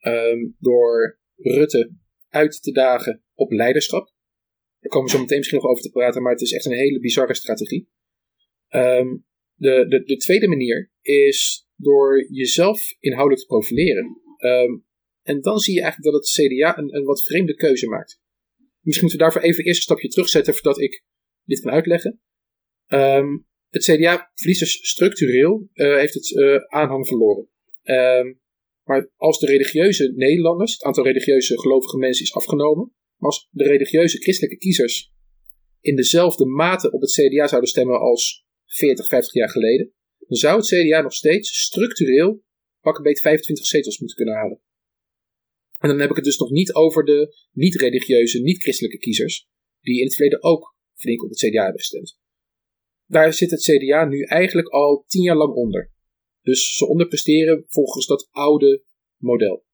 Um, 0.00 0.56
door 0.58 1.20
Rutte 1.36 1.92
uit 2.28 2.62
te 2.62 2.72
dagen 2.72 3.22
op 3.34 3.50
leiderschap. 3.50 4.14
Daar 4.80 4.90
komen 4.90 5.10
we 5.10 5.16
zo 5.16 5.20
meteen 5.20 5.38
misschien 5.38 5.58
nog 5.58 5.70
over 5.70 5.82
te 5.82 5.90
praten, 5.90 6.22
maar 6.22 6.32
het 6.32 6.40
is 6.40 6.52
echt 6.52 6.64
een 6.64 6.72
hele 6.72 7.00
bizarre 7.00 7.34
strategie. 7.34 7.88
Um, 8.70 9.26
de, 9.54 9.86
de, 9.88 10.02
de 10.04 10.16
tweede 10.16 10.48
manier 10.48 10.92
is 11.02 11.68
door 11.76 12.26
jezelf 12.30 12.96
inhoudelijk 13.00 13.40
te 13.40 13.46
profileren. 13.46 14.20
En 15.22 15.40
dan 15.40 15.58
zie 15.58 15.74
je 15.74 15.82
eigenlijk 15.82 16.12
dat 16.12 16.24
het 16.24 16.32
CDA 16.32 16.78
een, 16.78 16.96
een 16.96 17.04
wat 17.04 17.22
vreemde 17.22 17.54
keuze 17.54 17.86
maakt. 17.86 18.20
Misschien 18.80 19.06
moeten 19.06 19.26
we 19.26 19.32
daarvoor 19.32 19.50
even 19.50 19.64
eerst 19.64 19.76
een 19.76 19.82
stapje 19.82 20.08
terugzetten 20.08 20.54
voordat 20.54 20.80
ik 20.80 21.04
dit 21.44 21.60
kan 21.60 21.72
uitleggen. 21.72 22.20
Um, 22.88 23.46
het 23.68 23.84
CDA 23.84 24.30
verliest 24.34 24.60
dus 24.60 24.88
structureel, 24.88 25.68
uh, 25.74 25.96
heeft 25.96 26.14
het 26.14 26.30
uh, 26.30 26.56
aanhang 26.56 27.06
verloren. 27.06 27.48
Um, 27.84 28.40
maar 28.82 29.10
als 29.16 29.38
de 29.38 29.46
religieuze 29.46 30.12
Nederlanders, 30.14 30.72
het 30.72 30.82
aantal 30.82 31.04
religieuze 31.04 31.60
gelovige 31.60 31.98
mensen 31.98 32.24
is 32.24 32.34
afgenomen, 32.34 32.92
maar 33.16 33.30
als 33.30 33.48
de 33.50 33.64
religieuze 33.64 34.18
christelijke 34.18 34.56
kiezers 34.56 35.12
in 35.80 35.96
dezelfde 35.96 36.46
mate 36.46 36.90
op 36.90 37.00
het 37.00 37.10
CDA 37.10 37.46
zouden 37.46 37.70
stemmen 37.70 38.00
als 38.00 38.44
40, 38.64 39.06
50 39.06 39.34
jaar 39.34 39.50
geleden, 39.50 39.92
dan 40.18 40.36
zou 40.36 40.56
het 40.56 40.66
CDA 40.66 41.00
nog 41.00 41.12
steeds 41.12 41.60
structureel 41.62 42.42
pak 42.80 42.96
een 42.96 43.02
beetje 43.02 43.22
25 43.22 43.66
zetels 43.66 43.98
moeten 43.98 44.16
kunnen 44.16 44.34
halen. 44.34 44.60
En 45.78 45.88
dan 45.88 46.00
heb 46.00 46.10
ik 46.10 46.16
het 46.16 46.24
dus 46.24 46.38
nog 46.38 46.50
niet 46.50 46.72
over 46.72 47.04
de 47.04 47.36
niet-religieuze, 47.52 48.42
niet-christelijke 48.42 48.98
kiezers, 48.98 49.48
die 49.80 49.98
in 49.98 50.04
het 50.04 50.14
verleden 50.14 50.42
ook 50.42 50.76
flink 50.94 51.22
op 51.22 51.28
het 51.28 51.38
CDA 51.38 51.62
hebben 51.62 51.80
gestemd 51.80 52.18
daar 53.06 53.32
zit 53.32 53.50
het 53.50 53.60
CDA 53.60 54.04
nu 54.04 54.22
eigenlijk 54.22 54.68
al 54.68 55.04
tien 55.06 55.22
jaar 55.22 55.36
lang 55.36 55.54
onder. 55.54 55.92
Dus 56.42 56.76
ze 56.76 56.86
onderpresteren 56.86 57.64
volgens 57.66 58.06
dat 58.06 58.28
oude 58.30 58.84
model. 59.16 59.64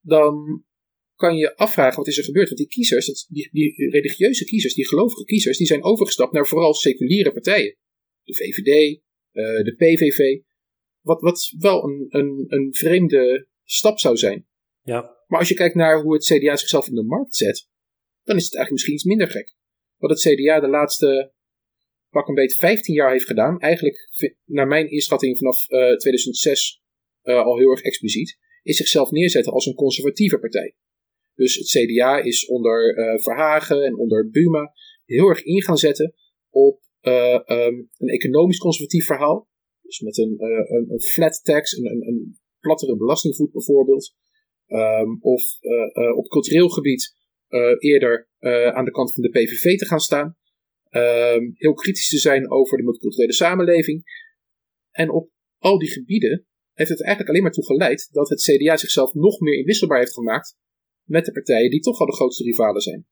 Dan 0.00 0.64
kan 1.14 1.36
je 1.36 1.56
afvragen 1.56 1.96
wat 1.96 2.06
is 2.06 2.18
er 2.18 2.24
gebeurd. 2.24 2.46
Want 2.46 2.60
die 2.60 2.68
kiezers, 2.68 3.26
die, 3.26 3.48
die 3.52 3.90
religieuze 3.90 4.44
kiezers, 4.44 4.74
die 4.74 4.88
gelovige 4.88 5.24
kiezers, 5.24 5.58
die 5.58 5.66
zijn 5.66 5.82
overgestapt 5.82 6.32
naar 6.32 6.46
vooral 6.46 6.74
seculiere 6.74 7.32
partijen. 7.32 7.76
De 8.22 8.34
VVD, 8.34 9.00
uh, 9.32 9.64
de 9.64 9.74
PVV. 9.76 10.40
Wat, 11.00 11.20
wat 11.20 11.54
wel 11.58 11.84
een, 11.84 12.06
een, 12.08 12.44
een 12.48 12.74
vreemde 12.74 13.48
stap 13.64 13.98
zou 13.98 14.16
zijn. 14.16 14.46
Ja. 14.82 15.18
Maar 15.26 15.38
als 15.38 15.48
je 15.48 15.54
kijkt 15.54 15.74
naar 15.74 16.02
hoe 16.02 16.12
het 16.12 16.24
CDA 16.24 16.56
zichzelf 16.56 16.88
in 16.88 16.94
de 16.94 17.02
markt 17.02 17.34
zet, 17.34 17.68
dan 18.22 18.36
is 18.36 18.44
het 18.44 18.54
eigenlijk 18.54 18.70
misschien 18.70 18.94
iets 18.94 19.04
minder 19.04 19.28
gek. 19.28 19.54
Wat 19.96 20.10
het 20.10 20.20
CDA 20.20 20.60
de 20.60 20.68
laatste 20.68 21.32
pak 22.10 22.28
een 22.28 22.34
beetje 22.34 22.56
15 22.56 22.94
jaar 22.94 23.10
heeft 23.10 23.26
gedaan. 23.26 23.60
Eigenlijk, 23.60 24.08
naar 24.44 24.66
mijn 24.66 24.90
inschatting 24.90 25.38
vanaf 25.38 25.70
uh, 25.70 25.90
eh, 25.90 25.96
2006 25.96 26.82
uh, 27.22 27.34
eh, 27.34 27.44
al 27.44 27.58
heel 27.58 27.70
erg 27.70 27.82
expliciet. 27.82 28.38
Is 28.62 28.76
zichzelf 28.76 29.10
neerzetten 29.10 29.52
als 29.52 29.66
een 29.66 29.74
conservatieve 29.74 30.38
partij. 30.38 30.74
Dus 31.34 31.54
het 31.54 31.66
CDA 31.66 32.22
is 32.22 32.46
onder 32.46 32.98
uh, 32.98 33.22
Verhagen 33.22 33.84
en 33.84 33.96
onder 33.96 34.30
Buma 34.30 34.72
heel 35.04 35.28
erg 35.28 35.42
in 35.42 35.62
gaan 35.62 35.76
zetten 35.76 36.14
op 36.50 36.80
um, 37.00 37.90
een 37.96 38.08
economisch 38.08 38.58
conservatief 38.58 39.06
verhaal. 39.06 39.48
Dus 39.80 40.00
met 40.00 40.18
een, 40.18 40.34
een, 40.38 40.86
een 40.90 41.00
flat 41.00 41.40
tax, 41.44 41.76
een, 41.76 41.86
een, 41.86 42.06
een, 42.06 42.38
plattere 42.60 42.96
belastingvoet 42.96 43.52
bijvoorbeeld. 43.52 44.14
Um, 44.66 45.18
of 45.20 45.42
op 46.16 46.28
cultureel 46.28 46.68
gebied 46.68 47.14
eerder 47.78 48.28
aan 48.72 48.84
de 48.84 48.90
kant 48.90 49.14
van 49.14 49.22
de 49.22 49.30
PVV 49.30 49.78
te 49.78 49.86
gaan 49.86 50.00
staan. 50.00 50.36
Um, 50.90 51.52
heel 51.54 51.74
kritisch 51.74 52.08
te 52.08 52.18
zijn 52.18 52.50
over 52.50 52.76
de 52.76 52.82
multiculturele 52.82 53.32
samenleving. 53.32 54.04
En 54.90 55.10
op 55.10 55.30
al 55.58 55.78
die 55.78 55.90
gebieden 55.90 56.46
heeft 56.72 56.90
het 56.90 57.00
eigenlijk 57.00 57.28
alleen 57.28 57.42
maar 57.42 57.52
toe 57.52 57.64
geleid 57.64 58.08
dat 58.12 58.28
het 58.28 58.42
CDA 58.42 58.76
zichzelf 58.76 59.14
nog 59.14 59.40
meer 59.40 59.58
inwisselbaar 59.58 59.98
heeft 59.98 60.12
gemaakt 60.12 60.56
met 61.04 61.24
de 61.24 61.32
partijen 61.32 61.70
die 61.70 61.80
toch 61.80 62.00
al 62.00 62.06
de 62.06 62.12
grootste 62.12 62.44
rivalen 62.44 62.80
zijn. 62.80 63.06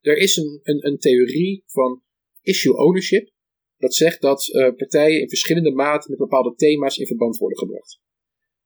Er 0.00 0.16
is 0.16 0.36
een, 0.36 0.60
een, 0.62 0.86
een 0.86 0.98
theorie 0.98 1.62
van 1.66 2.02
issue 2.40 2.76
ownership, 2.76 3.30
dat 3.76 3.94
zegt 3.94 4.20
dat 4.20 4.48
uh, 4.48 4.74
partijen 4.76 5.20
in 5.20 5.28
verschillende 5.28 5.72
maten 5.72 6.10
met 6.10 6.18
bepaalde 6.18 6.54
thema's 6.54 6.98
in 6.98 7.06
verband 7.06 7.36
worden 7.36 7.58
gebracht. 7.58 8.00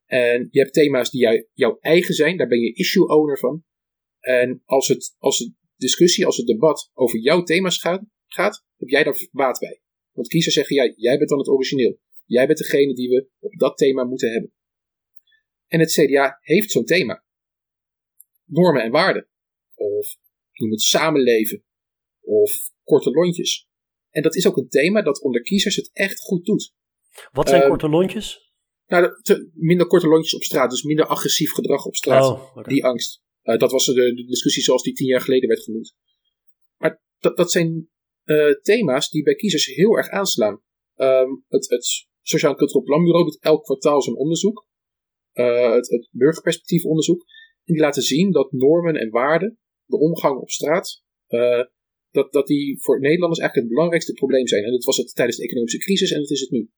En 0.04 0.48
je 0.50 0.60
hebt 0.60 0.72
thema's 0.72 1.10
die 1.10 1.20
jou, 1.20 1.46
jouw 1.52 1.76
eigen 1.80 2.14
zijn, 2.14 2.36
daar 2.36 2.48
ben 2.48 2.60
je 2.60 2.74
issue 2.74 3.08
owner 3.08 3.38
van. 3.38 3.64
En 4.20 4.62
als 4.64 4.88
het, 4.88 5.14
als 5.18 5.38
het 5.38 5.52
discussie, 5.76 6.26
als 6.26 6.36
het 6.36 6.46
debat 6.46 6.90
over 6.94 7.18
jouw 7.18 7.42
thema's 7.42 7.78
gaat, 7.78 8.04
gaat, 8.28 8.64
heb 8.76 8.88
jij 8.88 9.04
daar 9.04 9.28
baat 9.32 9.58
bij. 9.58 9.80
Want 10.12 10.28
kiezers 10.28 10.54
zeggen, 10.54 10.76
ja, 10.76 10.92
jij 10.96 11.16
bent 11.16 11.28
dan 11.28 11.38
het 11.38 11.48
origineel. 11.48 11.98
Jij 12.26 12.46
bent 12.46 12.58
degene 12.58 12.94
die 12.94 13.08
we 13.08 13.28
op 13.38 13.58
dat 13.58 13.76
thema 13.76 14.04
moeten 14.04 14.32
hebben. 14.32 14.52
En 15.66 15.80
het 15.80 15.92
CDA 15.92 16.38
heeft 16.40 16.70
zo'n 16.70 16.84
thema. 16.84 17.24
Normen 18.44 18.82
en 18.82 18.90
waarden. 18.90 19.28
Of 19.74 20.16
noem 20.52 20.70
het 20.70 20.80
samenleven. 20.80 21.64
Of 22.20 22.70
korte 22.84 23.10
lontjes. 23.10 23.68
En 24.10 24.22
dat 24.22 24.34
is 24.34 24.46
ook 24.46 24.56
een 24.56 24.68
thema 24.68 25.02
dat 25.02 25.22
onder 25.22 25.42
kiezers 25.42 25.76
het 25.76 25.90
echt 25.92 26.20
goed 26.20 26.44
doet. 26.44 26.74
Wat 27.32 27.48
zijn 27.48 27.62
uh, 27.62 27.68
korte 27.68 27.88
lontjes? 27.88 28.52
Nou, 28.86 29.12
minder 29.54 29.86
korte 29.86 30.08
lontjes 30.08 30.34
op 30.34 30.42
straat, 30.42 30.70
dus 30.70 30.82
minder 30.82 31.06
agressief 31.06 31.52
gedrag 31.52 31.84
op 31.84 31.94
straat. 31.94 32.24
Oh, 32.24 32.64
Die 32.64 32.84
angst. 32.84 33.22
dat 33.42 33.70
was 33.70 33.86
de, 33.86 34.14
de, 34.14 34.24
discussie 34.26 34.62
zoals 34.62 34.82
die 34.82 34.92
tien 34.92 35.06
jaar 35.06 35.20
geleden 35.20 35.48
werd 35.48 35.62
genoemd. 35.62 35.94
Maar 36.76 37.02
dat, 37.18 37.36
dat 37.36 37.52
zijn 37.52 37.88
thema's 38.62 39.10
die 39.10 39.22
bij 39.22 39.34
kiezers 39.34 39.66
heel 39.66 39.96
erg 39.96 40.08
aanslaan. 40.08 40.62
Ehm, 40.94 41.30
het, 41.48 41.68
het 41.68 42.08
Sociaal 42.22 42.54
Cultureel 42.54 42.82
Planbureau 42.82 43.24
doet 43.24 43.40
elk 43.40 43.64
kwartaal 43.64 44.02
zijn 44.02 44.16
onderzoek. 44.16 44.66
Uh, 45.34 45.72
het, 45.72 45.88
het 45.88 46.08
burgerperspectief 46.10 46.84
onderzoek. 46.84 47.20
En 47.64 47.74
die 47.74 47.82
laten 47.82 48.02
zien 48.02 48.32
dat 48.32 48.52
normen 48.52 48.94
en 48.94 49.10
waarden, 49.10 49.58
de 49.84 49.98
omgang 49.98 50.40
op 50.40 50.50
straat, 50.50 51.02
uh, 51.28 51.64
dat, 52.10 52.32
dat 52.32 52.46
die 52.46 52.80
voor 52.80 53.00
Nederlanders 53.00 53.40
eigenlijk 53.40 53.68
het 53.68 53.76
belangrijkste 53.76 54.12
probleem 54.12 54.46
zijn. 54.46 54.64
En 54.64 54.70
dat 54.70 54.84
was 54.84 54.96
het 54.96 55.14
tijdens 55.14 55.36
de 55.36 55.44
economische 55.44 55.78
crisis 55.78 56.10
en 56.10 56.20
dat 56.20 56.30
is 56.30 56.40
het 56.40 56.50
nu. 56.50 56.70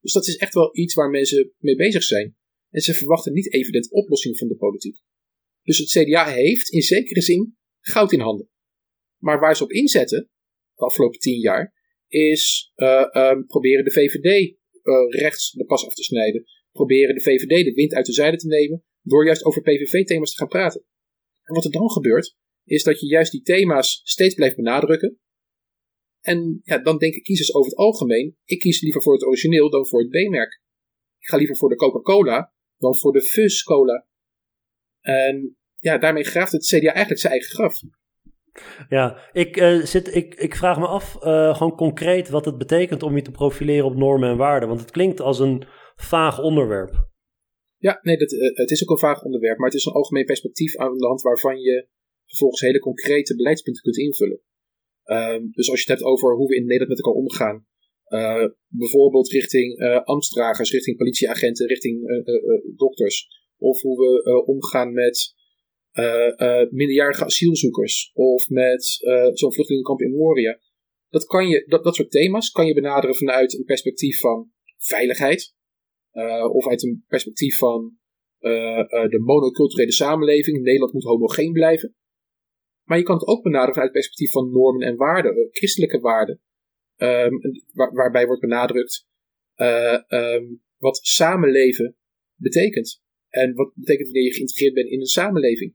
Dus 0.00 0.12
dat 0.12 0.26
is 0.26 0.36
echt 0.36 0.54
wel 0.54 0.76
iets 0.76 0.94
waar 0.94 1.10
mensen 1.10 1.52
mee 1.58 1.76
bezig 1.76 2.02
zijn. 2.02 2.36
En 2.70 2.80
ze 2.80 2.94
verwachten 2.94 3.32
niet 3.32 3.52
evident 3.52 3.90
oplossing 3.90 4.38
van 4.38 4.48
de 4.48 4.56
politiek. 4.56 5.00
Dus 5.62 5.78
het 5.78 5.88
CDA 5.88 6.26
heeft 6.26 6.68
in 6.68 6.82
zekere 6.82 7.20
zin 7.20 7.56
goud 7.80 8.12
in 8.12 8.20
handen. 8.20 8.48
Maar 9.22 9.40
waar 9.40 9.56
ze 9.56 9.62
op 9.62 9.70
inzetten, 9.70 10.30
afgelopen 10.84 11.18
tien 11.18 11.40
jaar, 11.40 11.74
is 12.08 12.72
uh, 12.76 13.32
proberen 13.46 13.84
de 13.84 13.90
VVD 13.90 14.56
uh, 14.82 15.20
rechts 15.20 15.50
de 15.50 15.64
pas 15.64 15.86
af 15.86 15.94
te 15.94 16.02
snijden. 16.02 16.44
Proberen 16.72 17.14
de 17.14 17.20
VVD 17.20 17.64
de 17.64 17.72
wind 17.72 17.94
uit 17.94 18.06
de 18.06 18.12
zijde 18.12 18.36
te 18.36 18.46
nemen 18.46 18.84
door 19.02 19.24
juist 19.24 19.44
over 19.44 19.62
PVV-thema's 19.62 20.30
te 20.30 20.36
gaan 20.36 20.48
praten. 20.48 20.84
En 21.42 21.54
wat 21.54 21.64
er 21.64 21.70
dan 21.70 21.90
gebeurt, 21.90 22.36
is 22.64 22.82
dat 22.82 23.00
je 23.00 23.06
juist 23.06 23.32
die 23.32 23.42
thema's 23.42 24.00
steeds 24.04 24.34
blijft 24.34 24.56
benadrukken. 24.56 25.18
En 26.20 26.60
ja, 26.62 26.78
dan 26.78 26.98
denken 26.98 27.22
kiezers 27.22 27.54
over 27.54 27.70
het 27.70 27.78
algemeen, 27.78 28.36
ik 28.44 28.58
kies 28.58 28.80
liever 28.80 29.02
voor 29.02 29.12
het 29.12 29.26
origineel 29.26 29.70
dan 29.70 29.86
voor 29.86 30.00
het 30.00 30.10
B-merk. 30.10 30.62
Ik 31.18 31.28
ga 31.28 31.36
liever 31.36 31.56
voor 31.56 31.68
de 31.68 31.76
Coca-Cola 31.76 32.52
dan 32.78 32.98
voor 32.98 33.12
de 33.12 33.22
Fuzz 33.22 33.62
Cola. 33.62 34.06
En 35.00 35.56
ja, 35.78 35.98
daarmee 35.98 36.24
graaft 36.24 36.52
het 36.52 36.66
CDA 36.66 36.92
eigenlijk 36.92 37.20
zijn 37.20 37.32
eigen 37.32 37.50
graf. 37.50 37.80
Ja, 38.88 39.30
ik, 39.32 39.56
uh, 39.56 39.84
zit, 39.84 40.14
ik, 40.14 40.34
ik 40.34 40.54
vraag 40.54 40.78
me 40.78 40.86
af 40.86 41.16
uh, 41.16 41.56
gewoon 41.56 41.76
concreet 41.76 42.28
wat 42.28 42.44
het 42.44 42.58
betekent 42.58 43.02
om 43.02 43.16
je 43.16 43.22
te 43.22 43.30
profileren 43.30 43.84
op 43.84 43.96
normen 43.96 44.30
en 44.30 44.36
waarden. 44.36 44.68
Want 44.68 44.80
het 44.80 44.90
klinkt 44.90 45.20
als 45.20 45.38
een 45.38 45.64
vaag 45.96 46.42
onderwerp. 46.42 47.08
Ja, 47.78 47.98
nee, 48.02 48.16
dat, 48.16 48.32
uh, 48.32 48.56
het 48.56 48.70
is 48.70 48.82
ook 48.82 48.90
een 48.90 49.08
vaag 49.08 49.22
onderwerp, 49.22 49.58
maar 49.58 49.68
het 49.68 49.76
is 49.76 49.84
een 49.84 49.92
algemeen 49.92 50.24
perspectief 50.24 50.76
aan 50.76 50.90
het 50.90 51.00
land 51.00 51.22
waarvan 51.22 51.60
je 51.60 51.88
vervolgens 52.24 52.60
hele 52.60 52.78
concrete 52.78 53.36
beleidspunten 53.36 53.82
kunt 53.82 53.98
invullen. 53.98 54.40
Um, 55.04 55.50
dus 55.52 55.70
als 55.70 55.82
je 55.82 55.90
het 55.90 55.98
hebt 56.00 56.10
over 56.10 56.36
hoe 56.36 56.48
we 56.48 56.56
in 56.56 56.66
Nederland 56.66 56.88
met 56.88 56.98
elkaar 56.98 57.20
omgaan, 57.20 57.66
bijvoorbeeld 58.68 59.30
richting 59.30 59.80
ambtsdragers, 60.04 60.70
richting 60.70 60.96
politieagenten, 60.96 61.66
richting 61.66 62.00
dokters, 62.76 63.28
of 63.58 63.80
hoe 63.80 63.96
we 63.96 64.44
omgaan 64.46 64.92
met 64.92 65.34
minderjarige 66.70 67.24
asielzoekers 67.24 68.10
of 68.14 68.48
met 68.48 68.98
uh, 69.00 69.28
zo'n 69.32 69.52
vluchtelingenkamp 69.52 70.00
in 70.00 70.16
Moria. 70.16 70.60
Dat, 71.08 71.26
kan 71.26 71.48
je, 71.48 71.64
dat, 71.66 71.84
dat 71.84 71.94
soort 71.94 72.10
thema's 72.10 72.50
kan 72.50 72.66
je 72.66 72.74
benaderen 72.74 73.16
vanuit 73.16 73.54
een 73.58 73.64
perspectief 73.64 74.18
van 74.18 74.50
veiligheid. 74.78 75.54
of 76.52 76.68
uit 76.68 76.82
een 76.82 77.04
perspectief 77.06 77.56
van 77.56 77.98
de 78.38 79.22
monoculturele 79.24 79.92
samenleving. 79.92 80.62
Nederland 80.62 80.92
moet 80.92 81.04
homogeen 81.04 81.52
blijven. 81.52 81.94
Maar 82.84 82.98
je 82.98 83.04
kan 83.04 83.16
het 83.16 83.26
ook 83.26 83.42
benaderen 83.42 83.74
vanuit 83.74 83.92
het 83.92 84.02
perspectief 84.02 84.30
van 84.30 84.50
normen 84.50 84.86
en 84.86 84.96
waarden, 84.96 85.48
christelijke 85.50 86.00
waarden. 86.00 86.40
Um, 86.96 87.40
waar, 87.72 87.92
waarbij 87.92 88.26
wordt 88.26 88.40
benadrukt 88.40 89.06
um, 90.08 90.62
wat 90.76 90.96
samenleven 91.02 91.96
betekent. 92.34 93.02
En 93.28 93.54
wat 93.54 93.72
betekent 93.74 94.06
wanneer 94.06 94.24
je 94.24 94.34
geïntegreerd 94.34 94.74
bent 94.74 94.88
in 94.88 95.00
een 95.00 95.06
samenleving. 95.06 95.74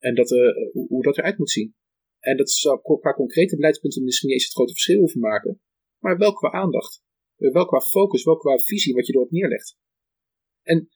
En 0.00 0.14
dat, 0.14 0.30
uh, 0.30 0.52
hoe 0.88 1.02
dat 1.02 1.18
eruit 1.18 1.38
moet 1.38 1.50
zien. 1.50 1.74
En 2.18 2.36
dat 2.36 2.50
zou 2.50 2.80
qua 2.80 3.12
concrete 3.12 3.56
beleidspunten 3.56 4.04
misschien 4.04 4.28
niet 4.28 4.36
eens 4.38 4.46
het 4.46 4.56
grote 4.56 4.72
verschil 4.72 4.98
hoeven 4.98 5.20
maken. 5.20 5.60
Maar 5.98 6.18
wel 6.18 6.32
qua 6.32 6.50
aandacht. 6.50 7.02
Eh, 7.36 7.52
wel 7.52 7.66
qua 7.66 7.80
focus, 7.80 8.24
wel 8.24 8.36
qua 8.36 8.58
visie 8.58 8.94
wat 8.94 9.06
je 9.06 9.14
erop 9.14 9.30
neerlegt. 9.30 9.76
En 10.62 10.88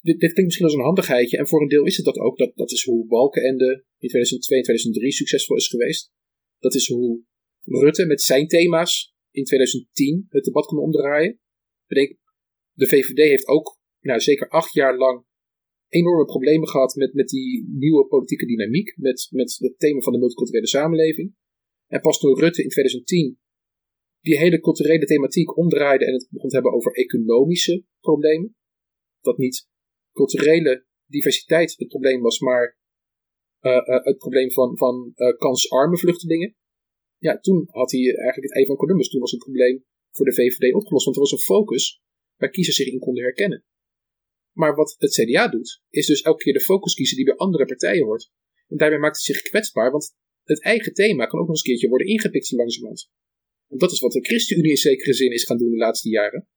dit, 0.00 0.20
dit 0.20 0.32
klinkt 0.32 0.44
misschien 0.44 0.64
als 0.64 0.74
een 0.74 0.80
handigheidje. 0.80 1.38
En 1.38 1.48
voor 1.48 1.62
een 1.62 1.68
deel 1.68 1.84
is 1.84 1.96
het 1.96 2.04
dat 2.04 2.18
ook. 2.18 2.38
Dat, 2.38 2.56
dat 2.56 2.70
is 2.70 2.84
hoe 2.84 3.06
Balkenende 3.06 3.84
in 3.98 4.08
2002 4.08 4.58
en 4.58 4.64
2003 4.64 5.12
succesvol 5.12 5.56
is 5.56 5.68
geweest. 5.68 6.12
Dat 6.58 6.74
is 6.74 6.88
hoe 6.88 7.22
Rutte 7.64 8.06
met 8.06 8.22
zijn 8.22 8.48
thema's 8.48 9.14
in 9.30 9.44
2010 9.44 10.26
het 10.28 10.44
debat 10.44 10.66
kon 10.66 10.78
omdraaien. 10.78 11.40
Bedenk, 11.86 12.18
de 12.72 12.86
VVD 12.86 13.16
heeft 13.16 13.46
ook 13.46 13.78
nou, 14.00 14.20
zeker 14.20 14.48
acht 14.48 14.72
jaar 14.72 14.96
lang 14.96 15.24
enorme 15.94 16.24
problemen 16.24 16.68
gehad 16.68 16.94
met, 16.94 17.14
met 17.14 17.28
die 17.28 17.68
nieuwe 17.68 18.06
politieke 18.06 18.46
dynamiek, 18.46 18.94
met, 18.96 19.28
met 19.30 19.56
het 19.58 19.78
thema 19.78 20.00
van 20.00 20.12
de 20.12 20.18
multiculturele 20.18 20.66
samenleving. 20.66 21.34
En 21.86 22.00
pas 22.00 22.18
toen 22.18 22.38
Rutte 22.38 22.62
in 22.62 22.68
2010 22.68 23.38
die 24.20 24.38
hele 24.38 24.60
culturele 24.60 25.04
thematiek 25.04 25.56
omdraaide 25.56 26.06
en 26.06 26.12
het 26.12 26.26
begon 26.30 26.48
te 26.48 26.54
hebben 26.54 26.72
over 26.72 26.92
economische 26.92 27.84
problemen, 28.00 28.56
dat 29.20 29.38
niet 29.38 29.68
culturele 30.12 30.86
diversiteit 31.06 31.74
het 31.76 31.88
probleem 31.88 32.20
was, 32.20 32.38
maar 32.38 32.78
uh, 33.60 33.72
uh, 33.72 34.04
het 34.04 34.18
probleem 34.18 34.50
van, 34.50 34.76
van 34.76 35.12
uh, 35.16 35.36
kansarme 35.36 35.98
vluchtelingen. 35.98 36.56
Ja, 37.18 37.38
toen 37.38 37.68
had 37.70 37.90
hij 37.90 38.00
eigenlijk 38.00 38.42
het 38.42 38.54
ei 38.54 38.66
van 38.66 38.76
Columbus. 38.76 39.08
Toen 39.08 39.20
was 39.20 39.30
het 39.30 39.40
probleem 39.40 39.84
voor 40.10 40.26
de 40.26 40.34
VVD 40.34 40.74
opgelost, 40.74 41.04
want 41.04 41.16
er 41.16 41.22
was 41.22 41.32
een 41.32 41.38
focus 41.54 42.02
waar 42.36 42.50
kiezers 42.50 42.76
zich 42.76 42.86
in 42.86 42.98
konden 42.98 43.22
herkennen. 43.22 43.64
Maar 44.54 44.74
wat 44.74 44.94
het 44.98 45.12
CDA 45.12 45.48
doet, 45.48 45.82
is 45.90 46.06
dus 46.06 46.22
elke 46.22 46.42
keer 46.42 46.52
de 46.52 46.60
focus 46.60 46.94
kiezen 46.94 47.16
die 47.16 47.24
bij 47.24 47.36
andere 47.36 47.64
partijen 47.64 48.04
hoort. 48.04 48.30
En 48.68 48.76
daarbij 48.76 48.98
maakt 48.98 49.16
het 49.16 49.24
zich 49.24 49.42
kwetsbaar, 49.42 49.90
want 49.90 50.14
het 50.42 50.62
eigen 50.62 50.94
thema 50.94 51.26
kan 51.26 51.40
ook 51.40 51.46
nog 51.46 51.56
eens 51.56 51.64
een 51.64 51.70
keertje 51.70 51.88
worden 51.88 52.06
ingepikt 52.06 52.46
zo 52.46 52.56
langzamerhand. 52.56 53.10
En 53.68 53.78
dat 53.78 53.92
is 53.92 54.00
wat 54.00 54.12
de 54.12 54.20
ChristenUnie 54.20 54.70
in 54.70 54.76
zekere 54.76 55.12
zin 55.12 55.32
is 55.32 55.44
gaan 55.44 55.58
doen 55.58 55.70
de 55.70 55.76
laatste 55.76 56.08
jaren. 56.08 56.48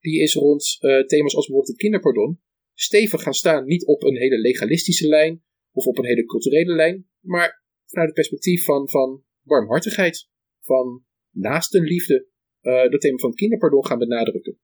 Die 0.00 0.22
is 0.22 0.34
rond 0.34 0.76
uh, 0.80 1.06
thema's 1.06 1.34
als 1.34 1.46
bijvoorbeeld 1.46 1.68
het 1.68 1.76
kinderpardon 1.76 2.40
stevig 2.74 3.22
gaan 3.22 3.34
staan. 3.34 3.64
Niet 3.64 3.86
op 3.86 4.02
een 4.02 4.16
hele 4.16 4.38
legalistische 4.38 5.08
lijn 5.08 5.42
of 5.72 5.84
op 5.84 5.98
een 5.98 6.04
hele 6.04 6.24
culturele 6.24 6.74
lijn, 6.74 7.08
maar 7.20 7.64
vanuit 7.84 8.06
het 8.06 8.16
perspectief 8.16 8.64
van, 8.64 8.88
van 8.88 9.24
warmhartigheid, 9.42 10.28
van 10.60 11.04
naastenliefde, 11.30 12.28
uh, 12.62 12.90
dat 12.90 13.00
thema 13.00 13.16
van 13.16 13.34
kinderpardon 13.34 13.86
gaan 13.86 13.98
benadrukken. 13.98 14.58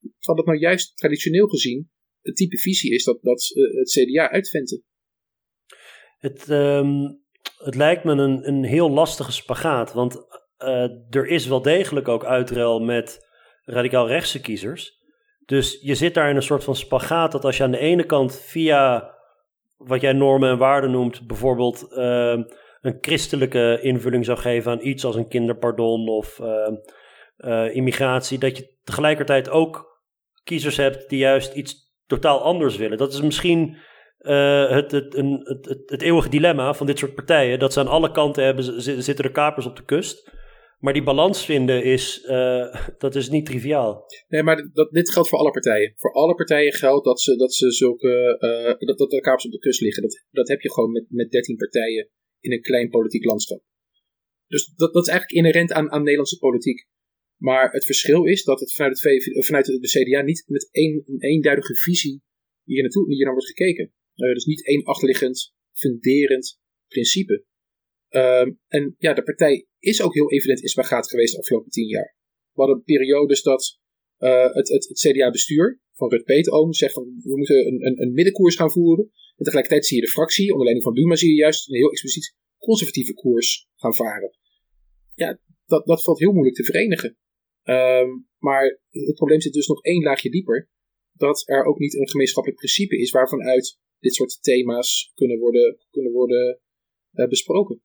Terwijl 0.00 0.36
dat 0.36 0.46
nou 0.46 0.58
juist 0.58 0.96
traditioneel 0.96 1.46
gezien 1.46 1.90
het 2.28 2.36
type 2.36 2.58
visie 2.58 2.94
is 2.94 3.04
dat, 3.04 3.18
dat 3.22 3.50
uh, 3.54 3.78
het 3.78 3.90
CDA 3.90 4.30
uitventen. 4.30 4.84
Het, 6.18 6.48
um, 6.48 7.22
het 7.58 7.74
lijkt 7.74 8.04
me 8.04 8.12
een, 8.12 8.48
een 8.48 8.64
heel 8.64 8.90
lastige 8.90 9.32
spagaat, 9.32 9.92
want 9.92 10.26
uh, 10.58 10.90
er 11.10 11.26
is 11.26 11.46
wel 11.46 11.62
degelijk 11.62 12.08
ook 12.08 12.24
uitruil 12.24 12.80
met 12.80 13.26
radicaal 13.64 14.08
rechtse 14.08 14.40
kiezers. 14.40 14.96
Dus 15.44 15.78
je 15.80 15.94
zit 15.94 16.14
daar 16.14 16.30
in 16.30 16.36
een 16.36 16.42
soort 16.42 16.64
van 16.64 16.76
spagaat 16.76 17.32
dat 17.32 17.44
als 17.44 17.56
je 17.56 17.62
aan 17.62 17.70
de 17.70 17.78
ene 17.78 18.04
kant 18.04 18.40
via 18.40 19.14
wat 19.76 20.00
jij 20.00 20.12
normen 20.12 20.50
en 20.50 20.58
waarden 20.58 20.90
noemt, 20.90 21.26
bijvoorbeeld 21.26 21.86
uh, 21.90 22.38
een 22.80 22.98
christelijke 23.00 23.78
invulling 23.82 24.24
zou 24.24 24.38
geven 24.38 24.72
aan 24.72 24.86
iets 24.86 25.04
als 25.04 25.16
een 25.16 25.28
kinderpardon 25.28 26.08
of 26.08 26.40
uh, 27.36 27.74
immigratie, 27.74 28.38
dat 28.38 28.56
je 28.56 28.76
tegelijkertijd 28.84 29.48
ook 29.48 30.02
kiezers 30.44 30.76
hebt 30.76 31.08
die 31.08 31.18
juist 31.18 31.54
iets 31.54 31.87
totaal 32.08 32.42
anders 32.42 32.76
willen. 32.76 32.98
Dat 32.98 33.12
is 33.12 33.20
misschien 33.20 33.76
uh, 34.20 34.70
het, 34.70 34.90
het, 34.90 35.14
een, 35.14 35.40
het, 35.44 35.82
het, 35.86 36.02
eeuwige 36.02 36.28
dilemma 36.28 36.74
van 36.74 36.86
dit 36.86 36.98
soort 36.98 37.14
partijen. 37.14 37.58
Dat 37.58 37.72
ze 37.72 37.80
aan 37.80 37.88
alle 37.88 38.10
kanten 38.12 38.44
hebben, 38.44 38.82
zitten 38.82 39.24
de 39.24 39.32
kapers 39.32 39.66
op 39.66 39.76
de 39.76 39.84
kust. 39.84 40.36
Maar 40.78 40.92
die 40.92 41.02
balans 41.02 41.44
vinden 41.44 41.84
is, 41.84 42.24
uh, 42.24 42.74
dat 43.04 43.14
is 43.14 43.28
niet 43.28 43.46
triviaal. 43.46 44.04
Nee, 44.28 44.42
maar 44.42 44.70
dat, 44.72 44.90
dit 44.90 45.10
geldt 45.10 45.28
voor 45.28 45.38
alle 45.38 45.50
partijen. 45.50 45.92
Voor 45.96 46.12
alle 46.12 46.34
partijen 46.34 46.72
geldt 46.72 47.04
dat 47.04 47.20
ze, 47.20 47.36
dat 47.36 47.54
ze 47.54 47.70
zulke, 47.70 48.36
uh, 48.40 48.86
dat, 48.88 48.98
dat 48.98 49.10
de 49.10 49.20
kapers 49.20 49.44
op 49.44 49.52
de 49.52 49.58
kust 49.58 49.80
liggen. 49.80 50.02
Dat, 50.02 50.24
dat 50.30 50.48
heb 50.48 50.60
je 50.60 50.72
gewoon 50.72 50.92
met, 50.92 51.04
met 51.08 51.30
13 51.30 51.56
partijen 51.56 52.08
in 52.40 52.52
een 52.52 52.60
klein 52.60 52.88
politiek 52.88 53.24
landschap. 53.24 53.62
Dus 54.46 54.66
dat, 54.66 54.92
dat 54.92 55.02
is 55.02 55.08
eigenlijk 55.08 55.40
inherent 55.40 55.72
aan, 55.72 55.90
aan 55.90 56.02
Nederlandse 56.02 56.38
politiek. 56.38 56.86
Maar 57.38 57.72
het 57.72 57.84
verschil 57.84 58.24
is 58.24 58.44
dat 58.44 58.60
het 58.60 58.74
vanuit, 58.74 59.00
het 59.24 59.46
vanuit 59.46 59.66
de 59.66 59.88
CDA 59.88 60.22
niet 60.22 60.44
met 60.46 60.68
één, 60.70 61.02
een 61.06 61.20
eenduidige 61.22 61.74
visie 61.76 62.22
hier, 62.64 62.82
naartoe, 62.82 63.14
hier 63.14 63.24
naar 63.24 63.32
wordt 63.32 63.48
gekeken. 63.48 63.92
Uh, 64.14 64.32
dus 64.32 64.44
niet 64.44 64.66
één 64.66 64.84
achterliggend, 64.84 65.54
funderend 65.72 66.58
principe. 66.88 67.44
Uh, 68.10 68.46
en 68.66 68.94
ja, 68.98 69.14
de 69.14 69.22
partij 69.22 69.66
is 69.78 70.02
ook 70.02 70.14
heel 70.14 70.32
evident 70.32 70.60
in 70.60 70.68
spagaat 70.68 71.08
geweest 71.08 71.32
de 71.32 71.38
afgelopen 71.38 71.70
tien 71.70 71.86
jaar. 71.86 72.16
We 72.52 72.60
hadden 72.64 72.82
periodes 72.82 73.42
dat 73.42 73.78
het, 74.18 74.68
het, 74.68 74.88
het 74.88 74.98
CDA-bestuur 74.98 75.80
van 75.92 76.10
Rut 76.10 76.24
Peetoom 76.24 76.72
zegt 76.72 76.92
van 76.92 77.04
we 77.22 77.36
moeten 77.36 77.66
een, 77.66 77.86
een, 77.86 78.02
een, 78.02 78.12
middenkoers 78.12 78.56
gaan 78.56 78.70
voeren. 78.70 79.04
En 79.36 79.44
tegelijkertijd 79.44 79.86
zie 79.86 79.96
je 79.96 80.02
de 80.02 80.10
fractie, 80.10 80.50
onder 80.50 80.64
leiding 80.64 80.84
van 80.84 80.94
Buma, 80.94 81.14
zie 81.14 81.28
je 81.28 81.34
juist 81.34 81.68
een 81.68 81.76
heel 81.76 81.90
expliciet 81.90 82.34
conservatieve 82.58 83.14
koers 83.14 83.68
gaan 83.74 83.94
varen. 83.94 84.36
Ja, 85.14 85.40
dat, 85.66 85.86
dat 85.86 86.02
valt 86.02 86.18
heel 86.18 86.32
moeilijk 86.32 86.56
te 86.56 86.64
verenigen. 86.64 87.16
Um, 87.70 88.28
Maar 88.38 88.80
het 88.90 89.14
probleem 89.14 89.40
zit 89.40 89.52
dus 89.52 89.66
nog 89.66 89.82
één 89.82 90.02
laagje 90.02 90.30
dieper. 90.30 90.70
Dat 91.12 91.42
er 91.48 91.64
ook 91.64 91.78
niet 91.78 91.94
een 91.94 92.08
gemeenschappelijk 92.08 92.60
principe 92.60 92.98
is 92.98 93.10
waarvan 93.10 93.42
uit 93.42 93.78
dit 93.98 94.14
soort 94.14 94.42
thema's 94.42 95.12
kunnen 95.14 95.38
worden, 95.38 95.78
kunnen 95.90 96.12
worden 96.12 96.60
uh, 97.12 97.28
besproken. 97.28 97.82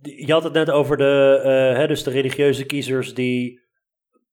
Je 0.00 0.32
had 0.32 0.44
het 0.44 0.52
net 0.52 0.70
over 0.70 0.96
de, 0.96 1.38
uh, 1.38 1.78
hè, 1.78 1.86
dus 1.86 2.02
de 2.02 2.10
religieuze 2.10 2.66
kiezers 2.66 3.14
die 3.14 3.60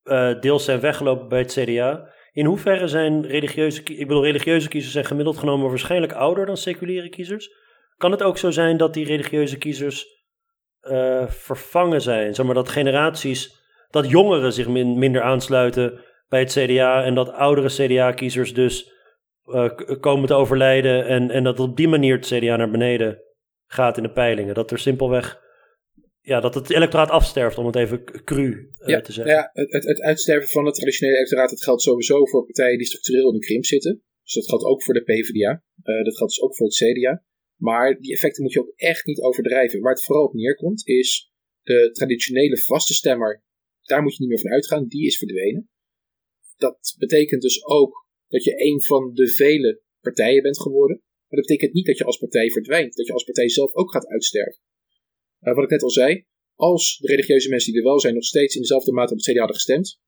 uh, 0.04 0.40
deels 0.40 0.66
zijn 0.66 0.80
weggelopen 0.80 1.28
bij 1.28 1.40
het 1.40 1.52
CDA. 1.52 2.14
In 2.32 2.46
hoeverre 2.46 2.88
zijn 2.88 3.26
religieuze, 3.28 3.84
ik 3.84 4.08
bedoel, 4.08 4.24
religieuze 4.24 4.68
kiezers 4.68 4.94
zijn 4.94 5.06
gemiddeld 5.06 5.38
genomen 5.38 5.70
waarschijnlijk 5.70 6.14
ouder 6.14 6.46
dan 6.46 6.58
seculiere 6.58 7.10
kiezers? 7.10 7.50
Kan 7.98 8.12
het 8.12 8.24
ook 8.24 8.38
zo 8.38 8.52
zijn 8.52 8.78
dat 8.78 8.94
die 8.94 9.06
religieuze 9.06 9.58
kiezers 9.58 10.24
vervangen 11.28 12.02
zijn? 12.02 12.36
Zeg 12.36 12.46
maar 12.46 12.56
dat 12.56 12.70
generaties, 12.70 13.65
dat 13.96 14.10
jongeren 14.10 14.54
zich 14.54 14.68
min, 14.68 15.00
minder 15.00 15.22
aansluiten 15.22 16.00
bij 16.28 16.40
het 16.40 16.52
CDA 16.52 17.04
en 17.04 17.16
dat 17.16 17.32
oudere 17.32 17.68
CDA-kiezers 17.68 18.54
dus 18.54 18.92
uh, 19.46 19.70
komen 20.00 20.28
te 20.28 20.34
overlijden 20.34 21.06
en, 21.06 21.30
en 21.30 21.44
dat 21.44 21.60
op 21.60 21.78
die 21.78 21.88
manier 21.88 22.16
het 22.16 22.26
CDA 22.26 22.56
naar 22.56 22.72
beneden 22.72 23.22
gaat 23.68 23.98
in 23.98 24.04
de 24.04 24.12
peilingen. 24.12 24.54
Dat 24.54 24.72
er 24.72 24.80
simpelweg 24.80 25.44
ja, 26.22 26.40
dat 26.40 26.54
het 26.56 26.70
electoraat 26.70 27.10
afsterft, 27.10 27.58
om 27.58 27.66
het 27.66 27.76
even 27.76 28.24
cru 28.24 28.70
uh, 28.86 28.98
te 28.98 29.12
zeggen. 29.12 29.34
Ja, 29.34 29.50
het, 29.54 29.86
het, 29.86 30.02
uitsterven 30.02 30.50
van 30.50 30.66
het 30.66 30.76
traditionele 30.76 31.18
electoraat 31.18 31.50
dat 31.50 31.64
geldt 31.64 31.82
sowieso 31.82 32.26
voor 32.26 32.46
partijen 32.46 32.78
die 32.78 32.88
structureel 32.88 33.28
in 33.28 33.40
de 33.40 33.46
krimp 33.46 33.66
zitten. 33.66 34.04
Dus 34.24 34.34
dat 34.34 34.48
geldt 34.48 34.64
ook 34.64 34.84
voor 34.84 34.94
de 34.94 35.04
PvdA. 35.04 35.64
Uh, 35.84 36.04
dat 36.04 36.18
geldt 36.18 36.34
dus 36.34 36.42
ook 36.42 36.56
voor 36.56 36.66
het 36.66 36.76
CDA. 36.76 37.24
Maar 37.56 38.00
die 38.00 38.14
effecten 38.14 38.44
moet 38.44 38.54
je 38.54 38.60
ook 38.60 38.74
echt 38.76 39.06
niet 39.06 39.22
overdrijven. 39.22 39.80
Waar 39.80 39.94
het 39.94 40.04
vooral 40.04 40.26
op 40.26 40.34
neerkomt 40.34 40.88
is 40.88 41.32
de 41.62 41.90
traditionele 41.92 42.58
vaste 42.58 42.94
stemmer. 42.94 43.44
Daar 43.86 44.02
moet 44.02 44.16
je 44.16 44.20
niet 44.20 44.30
meer 44.30 44.40
van 44.40 44.52
uitgaan. 44.52 44.88
Die 44.88 45.06
is 45.06 45.18
verdwenen. 45.18 45.70
Dat 46.58 46.96
betekent 46.98 47.42
dus 47.42 47.66
ook 47.66 48.08
dat 48.28 48.44
je 48.44 48.66
een 48.66 48.84
van 48.84 49.14
de 49.14 49.28
vele 49.30 49.82
partijen 50.00 50.42
bent 50.42 50.62
geworden. 50.62 51.02
Maar 51.28 51.40
dat 51.40 51.48
betekent 51.48 51.74
niet 51.74 51.86
dat 51.86 51.98
je 51.98 52.04
als 52.04 52.18
partij 52.18 52.50
verdwijnt. 52.50 52.96
Dat 52.96 53.06
je 53.06 53.14
als 53.14 53.24
partij 53.24 53.50
zelf 53.50 53.74
ook 53.74 53.92
gaat 53.92 54.08
uitsterven. 54.08 54.62
Uh, 55.42 55.54
wat 55.56 55.64
ik 55.64 55.70
net 55.70 55.84
al 55.84 55.90
zei. 55.90 56.26
Als 56.56 56.98
de 56.98 57.08
religieuze 57.08 57.50
mensen 57.50 57.72
die 57.72 57.82
er 57.82 57.88
wel 57.88 58.00
zijn 58.00 58.14
nog 58.14 58.24
steeds 58.24 58.56
in 58.56 58.62
dezelfde 58.62 58.92
mate 58.92 59.12
op 59.12 59.18
het 59.18 59.28
CDA 59.28 59.38
hadden 59.38 59.56
gestemd. 59.56 60.00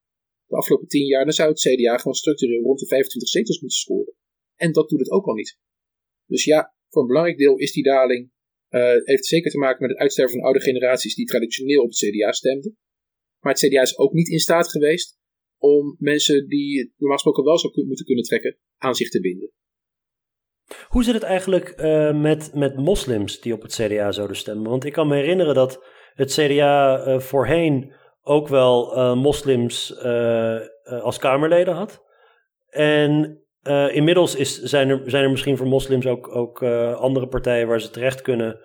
De 0.46 0.56
afgelopen 0.56 0.88
tien 0.88 1.06
jaar. 1.06 1.24
Dan 1.24 1.34
zou 1.34 1.50
het 1.50 1.60
CDA 1.60 1.98
gewoon 1.98 2.14
structureel 2.14 2.62
rond 2.62 2.80
de 2.80 2.88
25 2.88 3.30
zetels 3.30 3.60
moeten 3.60 3.80
scoren. 3.80 4.14
En 4.56 4.72
dat 4.72 4.90
doet 4.90 5.00
het 5.00 5.12
ook 5.12 5.26
al 5.26 5.34
niet. 5.34 5.58
Dus 6.26 6.44
ja, 6.44 6.76
voor 6.90 7.02
een 7.02 7.08
belangrijk 7.08 7.38
deel 7.38 7.58
is 7.58 7.72
die 7.72 7.84
daling, 7.84 8.32
uh, 8.70 8.94
heeft 9.04 9.26
zeker 9.26 9.52
te 9.52 9.58
maken 9.58 9.82
met 9.82 9.92
het 9.92 10.00
uitsterven 10.00 10.36
van 10.36 10.44
oude 10.44 10.62
generaties 10.62 11.16
die 11.16 11.26
traditioneel 11.26 11.82
op 11.82 11.90
het 11.90 11.98
CDA 11.98 12.32
stemden. 12.32 12.78
Maar 13.48 13.56
het 13.56 13.68
CDA 13.68 13.82
is 13.82 13.98
ook 13.98 14.14
niet 14.14 14.30
in 14.30 14.40
staat 14.40 14.70
geweest 14.70 15.18
om 15.58 15.96
mensen 16.00 16.48
die 16.48 16.94
normaal 16.98 17.18
gesproken 17.18 17.44
wel 17.44 17.58
zou 17.58 17.86
moeten 17.88 18.06
kunnen 18.06 18.24
trekken, 18.24 18.58
aan 18.78 18.96
zich 18.96 19.10
te 19.10 19.20
binden. 19.20 19.52
Hoe 20.88 21.04
zit 21.04 21.14
het 21.14 21.24
eigenlijk 21.24 21.74
uh, 21.78 22.22
met, 22.22 22.52
met 22.54 22.76
moslims 22.76 23.42
die 23.42 23.54
op 23.54 23.62
het 23.62 23.74
CDA 23.74 24.12
zouden 24.12 24.36
stemmen? 24.36 24.70
Want 24.70 24.86
ik 24.86 24.94
kan 24.94 25.08
me 25.08 25.16
herinneren 25.16 25.56
dat 25.56 25.84
het 26.14 26.32
CDA 26.32 27.08
uh, 27.08 27.20
voorheen 27.20 27.94
ook 28.22 28.48
wel 28.48 29.16
moslims 29.16 29.98
als 30.84 31.18
Kamerleden 31.18 31.74
had. 31.74 32.04
En 32.70 33.42
inmiddels 33.92 34.36
is, 34.36 34.62
zijn, 34.62 34.90
er, 34.90 35.02
zijn 35.06 35.24
er 35.24 35.30
misschien 35.30 35.58
voor 35.58 35.68
moslims 35.68 36.08
ook, 36.08 36.36
ook 36.36 36.64
andere 36.94 37.28
partijen 37.28 37.68
waar 37.68 37.82
ze 37.82 37.90
terecht 37.90 38.22
kunnen. 38.22 38.60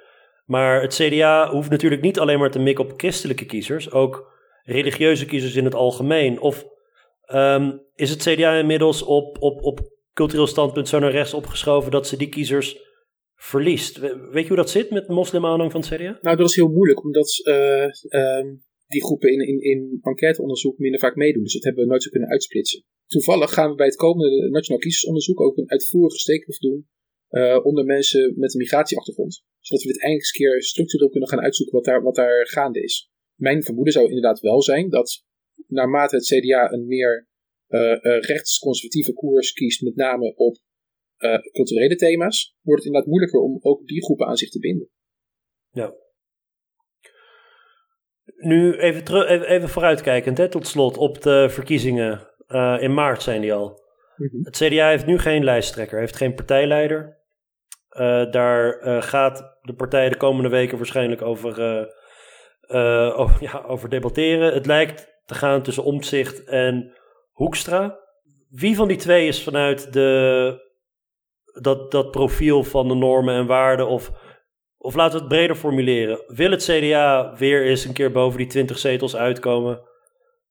Maar 0.44 0.82
het 0.82 0.94
CDA 0.94 1.50
hoeft 1.50 1.70
natuurlijk 1.70 2.02
niet 2.02 2.18
alleen 2.18 2.38
maar 2.38 2.50
te 2.50 2.58
mikken 2.58 2.84
op 2.84 2.92
christelijke 2.96 3.46
kiezers, 3.46 3.90
ook 3.90 4.30
religieuze 4.64 5.26
kiezers 5.26 5.56
in 5.56 5.64
het 5.64 5.74
algemeen. 5.74 6.40
Of 6.40 6.66
um, 7.32 7.82
is 7.94 8.10
het 8.10 8.22
CDA 8.22 8.58
inmiddels 8.58 9.02
op, 9.02 9.36
op, 9.40 9.62
op 9.62 9.80
cultureel 10.12 10.46
standpunt 10.46 10.88
zo 10.88 10.98
naar 10.98 11.10
rechts 11.10 11.34
opgeschoven 11.34 11.90
dat 11.90 12.06
ze 12.06 12.16
die 12.16 12.28
kiezers 12.28 12.78
verliest? 13.34 13.98
Weet 14.30 14.42
je 14.42 14.48
hoe 14.48 14.56
dat 14.56 14.70
zit 14.70 14.90
met 14.90 15.08
moslimaanhang 15.08 15.70
van 15.70 15.80
het 15.80 15.90
CDA? 15.90 16.18
Nou, 16.20 16.36
dat 16.36 16.48
is 16.48 16.56
heel 16.56 16.68
moeilijk, 16.68 17.04
omdat 17.04 17.40
uh, 17.44 17.82
um, 18.38 18.62
die 18.86 19.04
groepen 19.04 19.32
in, 19.32 19.40
in, 19.40 19.60
in 19.60 19.98
enquêteonderzoek 20.02 20.78
minder 20.78 21.00
vaak 21.00 21.16
meedoen. 21.16 21.42
Dus 21.42 21.52
dat 21.52 21.64
hebben 21.64 21.82
we 21.82 21.88
nooit 21.88 22.02
zo 22.02 22.10
kunnen 22.10 22.28
uitsplitsen. 22.28 22.84
Toevallig 23.06 23.52
gaan 23.52 23.70
we 23.70 23.76
bij 23.76 23.86
het 23.86 23.96
komende 23.96 24.48
Nationaal 24.50 24.80
Kiezersonderzoek 24.80 25.40
ook 25.40 25.56
een 25.56 25.70
uitvoerige 25.70 26.18
steekproef 26.18 26.58
doen 26.58 26.88
uh, 27.30 27.64
onder 27.64 27.84
mensen 27.84 28.34
met 28.36 28.52
een 28.54 28.58
migratieachtergrond. 28.58 29.42
Zodat 29.60 29.82
we 29.82 29.92
dit 29.92 30.00
eindelijk 30.00 30.28
eens 30.28 30.38
keer 30.38 30.62
structureel 30.62 31.08
kunnen 31.08 31.28
gaan 31.28 31.40
uitzoeken 31.40 31.74
wat 31.74 31.84
daar, 31.84 32.02
wat 32.02 32.14
daar 32.14 32.46
gaande 32.46 32.82
is. 32.82 33.10
Mijn 33.42 33.62
vermoeden 33.62 33.92
zou 33.92 34.06
inderdaad 34.06 34.40
wel 34.40 34.62
zijn 34.62 34.88
dat 34.88 35.24
naarmate 35.66 36.16
het 36.16 36.24
CDA 36.24 36.72
een 36.72 36.86
meer 36.86 37.28
uh, 37.68 38.00
rechtsconservatieve 38.02 39.12
koers 39.12 39.52
kiest, 39.52 39.82
met 39.82 39.96
name 39.96 40.34
op 40.34 40.56
culturele 41.52 41.96
thema's, 41.96 42.56
wordt 42.60 42.82
het 42.82 42.86
inderdaad 42.86 43.10
moeilijker 43.10 43.40
om 43.40 43.58
ook 43.60 43.86
die 43.86 44.04
groepen 44.04 44.26
aan 44.26 44.36
zich 44.36 44.50
te 44.50 44.58
binden. 44.58 44.88
Ja, 45.70 45.94
nu 48.36 48.76
even, 48.76 49.04
terug, 49.04 49.28
even, 49.28 49.46
even 49.46 49.68
vooruitkijkend, 49.68 50.38
hè, 50.38 50.48
tot 50.48 50.66
slot, 50.66 50.96
op 50.96 51.22
de 51.22 51.46
verkiezingen. 51.50 52.30
Uh, 52.48 52.76
in 52.80 52.94
maart 52.94 53.22
zijn 53.22 53.40
die 53.40 53.52
al. 53.52 53.80
Mhm. 54.16 54.44
Het 54.44 54.56
CDA 54.56 54.88
heeft 54.88 55.06
nu 55.06 55.18
geen 55.18 55.44
lijsttrekker, 55.44 55.98
heeft 55.98 56.16
geen 56.16 56.34
partijleider. 56.34 57.20
Daar 58.30 58.82
gaat 59.02 59.58
de 59.60 59.74
partij 59.74 60.08
de 60.08 60.16
komende 60.16 60.48
weken 60.48 60.76
waarschijnlijk 60.76 61.22
over, 61.22 61.58
over, 63.16 63.42
ja, 63.52 63.62
over 63.66 63.88
debatteren. 63.88 64.52
Het 64.52 64.66
lijkt 64.66 65.20
te 65.24 65.34
gaan 65.34 65.62
tussen 65.62 65.84
Omtzigt 65.84 66.44
en 66.44 66.92
Hoekstra. 67.32 67.98
Wie 68.48 68.76
van 68.76 68.88
die 68.88 68.96
twee 68.96 69.26
is 69.26 69.42
vanuit 69.42 69.92
de, 69.92 70.70
dat, 71.60 71.90
dat 71.90 72.10
profiel 72.10 72.64
van 72.64 72.88
de 72.88 72.94
normen 72.94 73.34
en 73.34 73.46
waarden 73.46 73.88
of 73.88 74.12
of 74.82 74.94
laten 74.94 75.12
we 75.12 75.18
het 75.18 75.28
breder 75.28 75.56
formuleren. 75.56 76.22
Wil 76.26 76.50
het 76.50 76.64
CDA 76.64 77.34
weer 77.36 77.66
eens 77.66 77.84
een 77.84 77.92
keer 77.92 78.12
boven 78.12 78.38
die 78.38 78.46
20 78.46 78.78
zetels 78.78 79.16
uitkomen? 79.16 79.82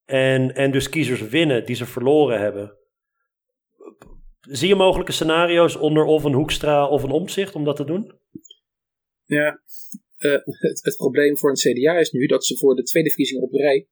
En, 0.05 0.55
en 0.55 0.71
dus 0.71 0.89
kiezers 0.89 1.21
winnen 1.21 1.65
die 1.65 1.75
ze 1.75 1.86
verloren 1.86 2.39
hebben? 2.39 2.77
Zie 4.39 4.67
je 4.67 4.75
mogelijke 4.75 5.12
scenario's 5.12 5.75
onder 5.75 6.03
of 6.03 6.23
een 6.23 6.34
Hoekstra 6.34 6.88
of 6.88 7.03
een 7.03 7.12
Omzicht 7.12 7.55
om 7.55 7.63
dat 7.63 7.75
te 7.75 7.84
doen? 7.84 8.19
Ja, 9.25 9.60
uh, 10.25 10.31
het, 10.43 10.79
het, 10.84 10.95
probleem 10.95 11.38
voor 11.38 11.49
een 11.49 11.73
CDA 11.73 11.99
is 11.99 12.12
nu 12.12 12.25
dat 12.25 12.45
ze 12.45 12.57
voor 12.57 12.75
de 12.75 12.84
tweede 12.84 13.10
verkiezing 13.10 13.41
op 13.41 13.53
rij 13.53 13.88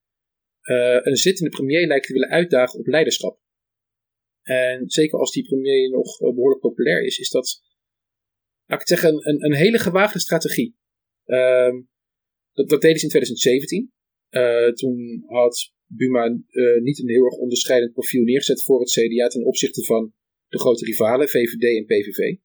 uh, 0.64 1.00
een 1.02 1.16
zittende 1.16 1.50
premier 1.50 1.88
lijkt 1.88 2.06
te 2.06 2.14
willen 2.14 2.30
uitdagen 2.30 2.80
op 2.80 2.88
leiderschap. 2.88 3.40
En 4.42 4.90
zeker 4.90 5.20
als 5.20 5.32
die 5.32 5.44
premier 5.44 5.90
nog 5.90 6.22
uh, 6.22 6.34
behoorlijk 6.34 6.62
populair 6.62 7.06
is, 7.06 7.18
is 7.20 7.30
dat 7.30 7.62
laat 8.66 8.82
ik 8.82 8.88
het 8.88 9.00
zeggen, 9.00 9.28
een, 9.28 9.44
een 9.44 9.56
hele 9.56 9.80
gewaagde 9.80 10.20
strategie. 10.20 10.78
Uh, 11.26 11.76
dat, 12.54 12.82
deden 12.82 12.98
ze 12.98 13.04
in 13.04 13.10
2017. 13.10 13.92
Uh, 14.30 14.68
eh, 14.68 14.74
toen 14.74 15.24
had 15.26 15.74
Buma 15.86 16.28
niet 16.82 17.00
een 17.00 17.10
heel 17.10 17.26
erg 17.26 17.36
onderscheidend 17.36 17.94
profiel 17.94 18.24
neergezet 18.24 18.64
voor 18.64 18.80
het 18.80 18.92
CDA 18.92 19.28
ten 19.28 19.46
opzichte 19.46 19.84
van 19.84 20.14
de 20.48 20.60
grote 20.60 20.86
rivalen, 20.86 21.30
VVD 21.30 21.78
en 21.78 21.86
PVV. 21.86 22.38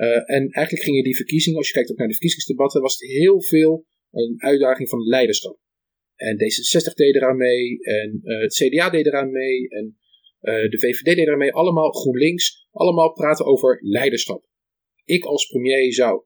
Uh, 0.00 0.16
en 0.16 0.50
eigenlijk 0.50 0.84
gingen 0.84 1.04
die 1.04 1.16
verkiezingen, 1.16 1.58
als 1.58 1.66
je 1.66 1.72
kijkt 1.72 1.90
ook 1.90 1.96
naar 1.96 2.06
de 2.06 2.12
verkiezingsdebatten, 2.12 2.80
was 2.80 2.98
het 2.98 3.10
heel 3.10 3.42
veel 3.42 3.86
een 4.10 4.34
uitdaging 4.38 4.88
van 4.88 5.06
leiderschap. 5.06 5.58
En 6.16 6.36
D66 6.36 6.94
deed 6.94 7.14
eraan 7.14 7.36
mee, 7.36 7.78
en 7.80 8.20
het 8.22 8.54
CDA 8.54 8.90
deed 8.90 9.06
eraan 9.06 9.30
mee, 9.30 9.68
en 9.68 9.96
de 10.40 10.78
VVD 10.78 11.04
deed 11.04 11.26
eraan 11.26 11.38
mee. 11.38 11.52
Allemaal 11.52 11.90
GroenLinks, 11.90 12.68
allemaal 12.70 13.12
praten 13.12 13.46
over 13.46 13.78
leiderschap 13.82 14.44
ik 15.10 15.24
als 15.24 15.46
premier 15.46 15.92
zou. 15.92 16.24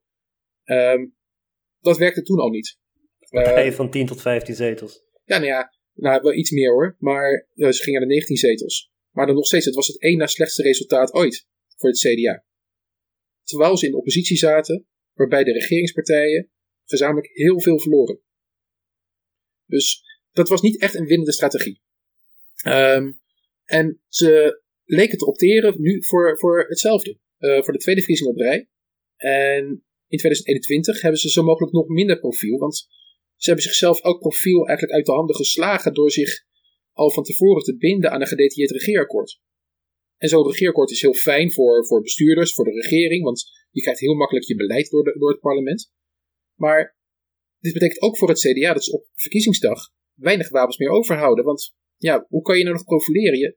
Um, 0.64 1.16
dat 1.80 1.98
werkte 1.98 2.22
toen 2.22 2.38
al 2.38 2.50
niet. 2.50 2.78
Partijen 3.30 3.70
uh, 3.70 3.76
van 3.76 3.90
10 3.90 4.06
tot 4.06 4.20
15 4.20 4.54
zetels. 4.54 5.02
Ja, 5.24 5.37
nou 5.38 5.50
ja, 5.50 5.72
nou, 5.94 6.22
wel 6.22 6.34
iets 6.34 6.50
meer 6.50 6.70
hoor. 6.70 6.96
Maar 6.98 7.48
uh, 7.54 7.70
ze 7.70 7.82
gingen 7.82 8.00
naar 8.00 8.08
de 8.08 8.14
19 8.14 8.37
zetels. 8.37 8.92
Maar 9.10 9.26
dan 9.26 9.34
nog 9.34 9.46
steeds, 9.46 9.64
het 9.64 9.74
was 9.74 9.87
het 9.87 10.00
één 10.00 10.18
na 10.18 10.26
slechtste 10.26 10.62
resultaat 10.62 11.12
ooit 11.12 11.48
voor 11.76 11.88
het 11.88 11.98
CDA. 11.98 12.44
Terwijl 13.44 13.76
ze 13.76 13.87
in 13.87 13.94
oppositie 13.94 14.37
zaten, 14.37 14.87
waarbij 15.12 15.44
de 15.44 15.52
regeringspartijen 15.52 16.50
gezamenlijk 16.85 17.33
heel 17.33 17.61
veel 17.61 17.80
verloren. 17.80 18.20
Dus 19.66 20.02
dat 20.33 20.48
was 20.48 20.61
niet 20.61 20.80
echt 20.80 20.94
een 20.94 21.07
winnende 21.07 21.33
strategie. 21.33 21.80
Um, 22.66 23.20
en 23.64 24.00
ze 24.09 24.62
leken 24.85 25.18
te 25.18 25.26
opteren 25.26 25.80
nu 25.80 26.04
voor, 26.04 26.38
voor 26.38 26.64
hetzelfde. 26.68 27.18
Uh, 27.38 27.62
voor 27.62 27.72
de 27.72 27.78
tweede 27.78 28.00
verkiezing 28.00 28.30
op 28.30 28.37
rij. 28.37 28.68
En 29.16 29.64
in 30.09 30.18
2021 30.18 31.00
hebben 31.00 31.20
ze 31.20 31.30
zo 31.30 31.42
mogelijk 31.42 31.72
nog 31.72 31.88
minder 31.88 32.18
profiel, 32.18 32.59
want 32.59 32.76
ze 33.37 33.50
hebben 33.50 33.64
zichzelf 33.64 34.00
elk 34.00 34.18
profiel 34.18 34.66
eigenlijk 34.66 34.96
uit 34.96 35.07
de 35.07 35.12
handen 35.12 35.37
geslagen 35.37 35.94
door 35.94 36.11
zich 36.11 36.44
al 36.92 37.11
van 37.11 37.22
tevoren 37.22 37.62
te 37.62 37.76
binden 37.76 38.11
aan 38.11 38.20
een 38.20 38.26
gedetailleerd 38.26 38.70
regeerakkoord. 38.70 39.40
En 40.24 40.30
zo'n 40.30 40.46
regeerakkoord 40.46 40.90
is 40.90 41.00
heel 41.00 41.14
fijn 41.14 41.52
voor, 41.52 41.87
voor 41.87 42.02
bestuurders, 42.02 42.52
voor 42.52 42.64
de 42.64 42.70
regering, 42.70 43.24
want 43.24 43.44
je 43.70 43.80
krijgt 43.80 44.00
heel 44.00 44.14
makkelijk 44.14 44.46
je 44.46 44.56
beleid 44.56 44.90
door, 44.90 45.18
door 45.18 45.30
het 45.30 45.40
parlement. 45.40 45.92
Maar 46.54 46.96
dit 47.58 47.72
betekent 47.72 48.00
ook 48.00 48.18
voor 48.18 48.28
het 48.28 48.38
CDA 48.38 48.72
dat 48.72 48.84
ze 48.84 48.92
op 48.92 49.06
verkiezingsdag 49.14 49.90
weinig 50.14 50.48
wapens 50.48 50.78
meer 50.78 50.88
overhouden, 50.88 51.44
want 51.44 51.74
ja, 51.96 52.26
hoe 52.28 52.42
kan 52.42 52.58
je 52.58 52.62
nou 52.62 52.74
nog 52.74 52.84
profileren? 52.84 53.38
Je, 53.38 53.56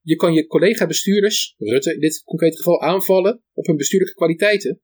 je 0.00 0.16
kan 0.16 0.34
je 0.34 0.46
collega-bestuurders, 0.46 1.54
Rutte 1.58 1.94
in 1.94 2.00
dit 2.00 2.22
concrete 2.22 2.56
geval, 2.56 2.80
aanvallen 2.80 3.42
op 3.52 3.66
hun 3.66 3.76
bestuurlijke 3.76 4.14
kwaliteiten. 4.14 4.80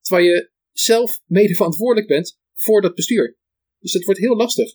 Terwijl 0.00 0.26
je 0.26 0.50
zelf 0.72 1.20
mede 1.26 1.54
verantwoordelijk 1.54 2.06
bent 2.06 2.38
voor 2.54 2.80
dat 2.80 2.94
bestuur. 2.94 3.36
Dus 3.78 3.92
het 3.92 4.04
wordt 4.04 4.20
heel 4.20 4.36
lastig. 4.36 4.74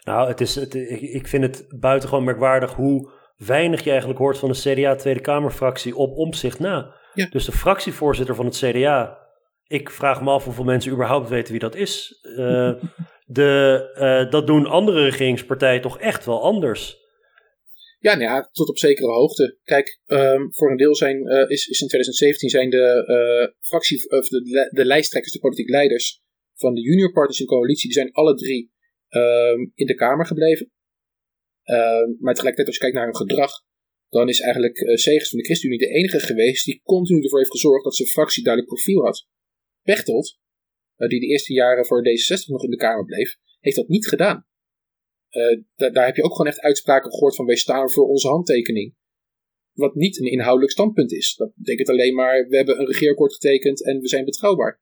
Nou, 0.00 0.28
het 0.28 0.40
is, 0.40 0.54
het, 0.54 0.74
ik 1.14 1.26
vind 1.26 1.42
het 1.42 1.80
buitengewoon 1.80 2.24
merkwaardig 2.24 2.74
hoe 2.74 3.20
weinig 3.46 3.84
je 3.84 3.90
eigenlijk 3.90 4.18
hoort 4.18 4.38
van 4.38 4.52
de 4.52 4.58
CDA 4.58 4.94
Tweede 4.94 5.20
Kamerfractie 5.20 5.96
op 5.96 6.16
omzicht 6.16 6.58
na. 6.58 6.94
Ja. 7.14 7.26
Dus 7.26 7.44
de 7.44 7.52
fractievoorzitter 7.52 8.34
van 8.34 8.44
het 8.44 8.56
CDA, 8.56 9.18
ik 9.66 9.90
vraag 9.90 10.22
me 10.22 10.30
af 10.30 10.44
hoeveel 10.44 10.64
mensen 10.64 10.92
überhaupt 10.92 11.28
weten 11.28 11.50
wie 11.50 11.60
dat 11.60 11.74
is. 11.74 12.18
Eh, 12.36 12.72
de, 13.38 13.90
eh, 13.94 14.30
dat 14.30 14.46
doen 14.46 14.66
andere 14.66 15.04
regeringspartijen 15.04 15.80
toch 15.80 15.98
echt 15.98 16.24
wel 16.24 16.42
anders. 16.42 17.00
Ja, 17.98 18.14
nou 18.14 18.30
ja, 18.30 18.48
tot 18.52 18.68
op 18.68 18.78
zekere 18.78 19.12
hoogte. 19.12 19.58
Kijk, 19.64 20.00
ehm, 20.06 20.40
voor 20.50 20.70
een 20.70 20.76
deel 20.76 20.94
zijn, 20.94 21.26
eh, 21.26 21.50
is, 21.50 21.66
is 21.66 21.80
in 21.80 21.88
2017 21.88 22.48
zijn 22.48 22.70
de 22.70 23.54
fractie, 23.60 24.10
of 24.10 24.28
de, 24.28 24.68
de 24.70 24.84
lijsttrekkers, 24.84 25.32
de 25.32 25.40
politieke 25.40 25.70
leiders 25.70 26.20
van 26.54 26.74
de 26.74 26.80
junior 26.80 27.12
partners 27.12 27.40
in 27.40 27.46
coalitie, 27.46 27.88
die 27.88 27.98
zijn 27.98 28.12
alle 28.12 28.34
drie 28.34 28.72
um, 29.08 29.72
in 29.74 29.86
de 29.86 29.94
Kamer 29.94 30.26
gebleven. 30.26 30.70
Um, 31.64 32.16
maar 32.20 32.34
tegelijkertijd, 32.34 32.66
als 32.66 32.76
je 32.76 32.82
kijkt 32.82 32.96
naar 32.96 33.04
hun 33.04 33.16
gedrag, 33.16 33.52
dan 34.08 34.28
is 34.28 34.40
eigenlijk 34.40 34.78
uh, 34.80 34.96
Segers 34.96 35.28
van 35.28 35.38
de 35.38 35.44
ChristenUnie 35.44 35.86
de 35.86 35.94
enige 35.94 36.20
geweest 36.20 36.64
die 36.64 36.80
continu 36.84 37.22
ervoor 37.22 37.38
heeft 37.38 37.50
gezorgd 37.50 37.84
dat 37.84 37.96
zijn 37.96 38.08
fractie 38.08 38.42
duidelijk 38.42 38.74
profiel 38.74 39.04
had. 39.04 39.26
Pechtold, 39.82 40.38
uh, 40.96 41.08
die 41.08 41.20
de 41.20 41.26
eerste 41.26 41.52
jaren 41.52 41.86
voor 41.86 42.02
D66 42.02 42.46
nog 42.46 42.64
in 42.64 42.70
de 42.70 42.76
Kamer 42.76 43.04
bleef, 43.04 43.36
heeft 43.60 43.76
dat 43.76 43.88
niet 43.88 44.08
gedaan. 44.08 44.46
Uh, 45.30 45.62
daar 45.92 46.06
heb 46.06 46.16
je 46.16 46.22
ook 46.22 46.36
gewoon 46.36 46.46
echt 46.46 46.60
uitspraken 46.60 47.10
gehoord 47.10 47.36
van 47.36 47.46
wij 47.46 47.56
staan 47.56 47.90
voor 47.90 48.08
onze 48.08 48.28
handtekening. 48.28 48.94
Wat 49.72 49.94
niet 49.94 50.20
een 50.20 50.30
inhoudelijk 50.30 50.72
standpunt 50.72 51.12
is. 51.12 51.34
Dat 51.36 51.52
betekent 51.54 51.88
alleen 51.88 52.14
maar 52.14 52.48
we 52.48 52.56
hebben 52.56 52.78
een 52.78 52.86
regeerakkoord 52.86 53.32
getekend 53.32 53.84
en 53.84 54.00
we 54.00 54.08
zijn 54.08 54.24
betrouwbaar. 54.24 54.80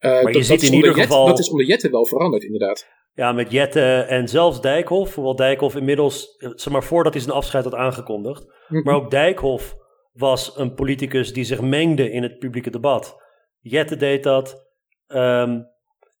Uh, 0.00 0.10
maar 0.10 0.26
je 0.26 0.32
dat, 0.32 0.46
ziet 0.46 0.60
dat 0.60 0.68
in 0.70 0.74
ieder 0.74 0.94
Jet, 0.94 1.00
geval... 1.00 1.26
Dat 1.26 1.38
is 1.38 1.50
onder 1.50 1.66
Jette 1.66 1.90
wel 1.90 2.06
veranderd, 2.06 2.42
inderdaad. 2.42 2.86
Ja, 3.16 3.32
met 3.32 3.50
Jette 3.50 4.00
en 4.08 4.28
zelfs 4.28 4.60
Dijkhoff. 4.60 5.14
Hoewel 5.14 5.36
Dijkhoff 5.36 5.76
inmiddels, 5.76 6.36
zeg 6.38 6.72
maar 6.72 6.84
voordat 6.84 7.12
hij 7.12 7.22
zijn 7.22 7.34
afscheid 7.34 7.64
had 7.64 7.74
aangekondigd. 7.74 8.42
Mm 8.42 8.52
-hmm. 8.66 8.82
Maar 8.82 8.94
ook 8.94 9.10
Dijkhoff 9.10 9.74
was 10.12 10.56
een 10.56 10.74
politicus 10.74 11.32
die 11.32 11.44
zich 11.44 11.60
mengde 11.60 12.10
in 12.10 12.22
het 12.22 12.38
publieke 12.38 12.70
debat. 12.70 13.22
Jette 13.60 13.96
deed 13.96 14.22
dat. 14.22 14.66
Um, 15.06 15.66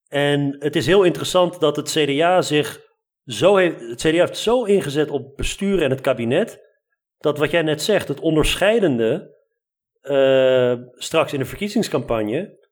en 0.08 0.56
het 0.58 0.76
is 0.76 0.86
heel 0.86 1.02
interessant 1.02 1.60
dat 1.60 1.76
het 1.76 1.90
CDA 1.90 2.42
zich 2.42 2.80
zo 3.24 3.56
heeft, 3.56 3.80
het 3.80 4.00
CDA 4.00 4.10
heeft 4.10 4.38
zo 4.38 4.64
ingezet 4.64 5.10
op 5.10 5.36
bestuur 5.36 5.82
en 5.82 5.90
het 5.90 6.00
kabinet, 6.00 6.60
dat 7.18 7.38
wat 7.38 7.50
jij 7.50 7.62
net 7.62 7.82
zegt, 7.82 8.08
het 8.08 8.20
onderscheidende, 8.20 9.34
uh, 10.02 10.74
straks 10.92 11.32
in 11.32 11.38
de 11.38 11.44
verkiezingscampagne, 11.44 12.68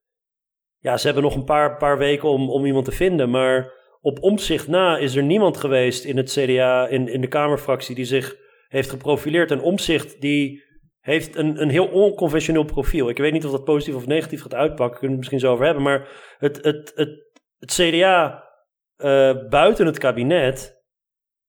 ja, 0.78 0.96
ze 0.96 1.06
hebben 1.06 1.24
nog 1.24 1.34
een 1.34 1.44
paar, 1.44 1.76
paar 1.76 1.98
weken 1.98 2.28
om, 2.28 2.50
om 2.50 2.66
iemand 2.66 2.84
te 2.84 2.92
vinden, 2.92 3.30
maar 3.30 3.72
op 4.04 4.22
omzicht 4.22 4.68
na 4.68 4.96
is 4.96 5.14
er 5.16 5.22
niemand 5.22 5.56
geweest 5.56 6.04
in 6.04 6.16
het 6.16 6.30
CDA, 6.30 6.86
in, 6.86 7.08
in 7.08 7.20
de 7.20 7.26
Kamerfractie, 7.26 7.94
die 7.94 8.04
zich 8.04 8.36
heeft 8.68 8.90
geprofileerd. 8.90 9.50
En 9.50 9.60
omzicht 9.60 10.20
die 10.20 10.62
heeft 11.00 11.36
een, 11.36 11.62
een 11.62 11.68
heel 11.68 11.86
onconventioneel 11.86 12.64
profiel. 12.64 13.08
Ik 13.08 13.18
weet 13.18 13.32
niet 13.32 13.44
of 13.44 13.50
dat 13.50 13.64
positief 13.64 13.94
of 13.94 14.06
negatief 14.06 14.42
gaat 14.42 14.54
uitpakken, 14.54 14.98
kunnen 14.98 15.18
we 15.18 15.22
het 15.22 15.32
misschien 15.32 15.40
zo 15.40 15.52
over 15.52 15.64
hebben, 15.64 15.82
maar 15.82 16.08
het, 16.38 16.56
het, 16.56 16.92
het, 16.94 17.40
het 17.58 17.72
CDA 17.72 18.44
uh, 18.96 19.48
buiten 19.48 19.86
het 19.86 19.98
kabinet 19.98 20.82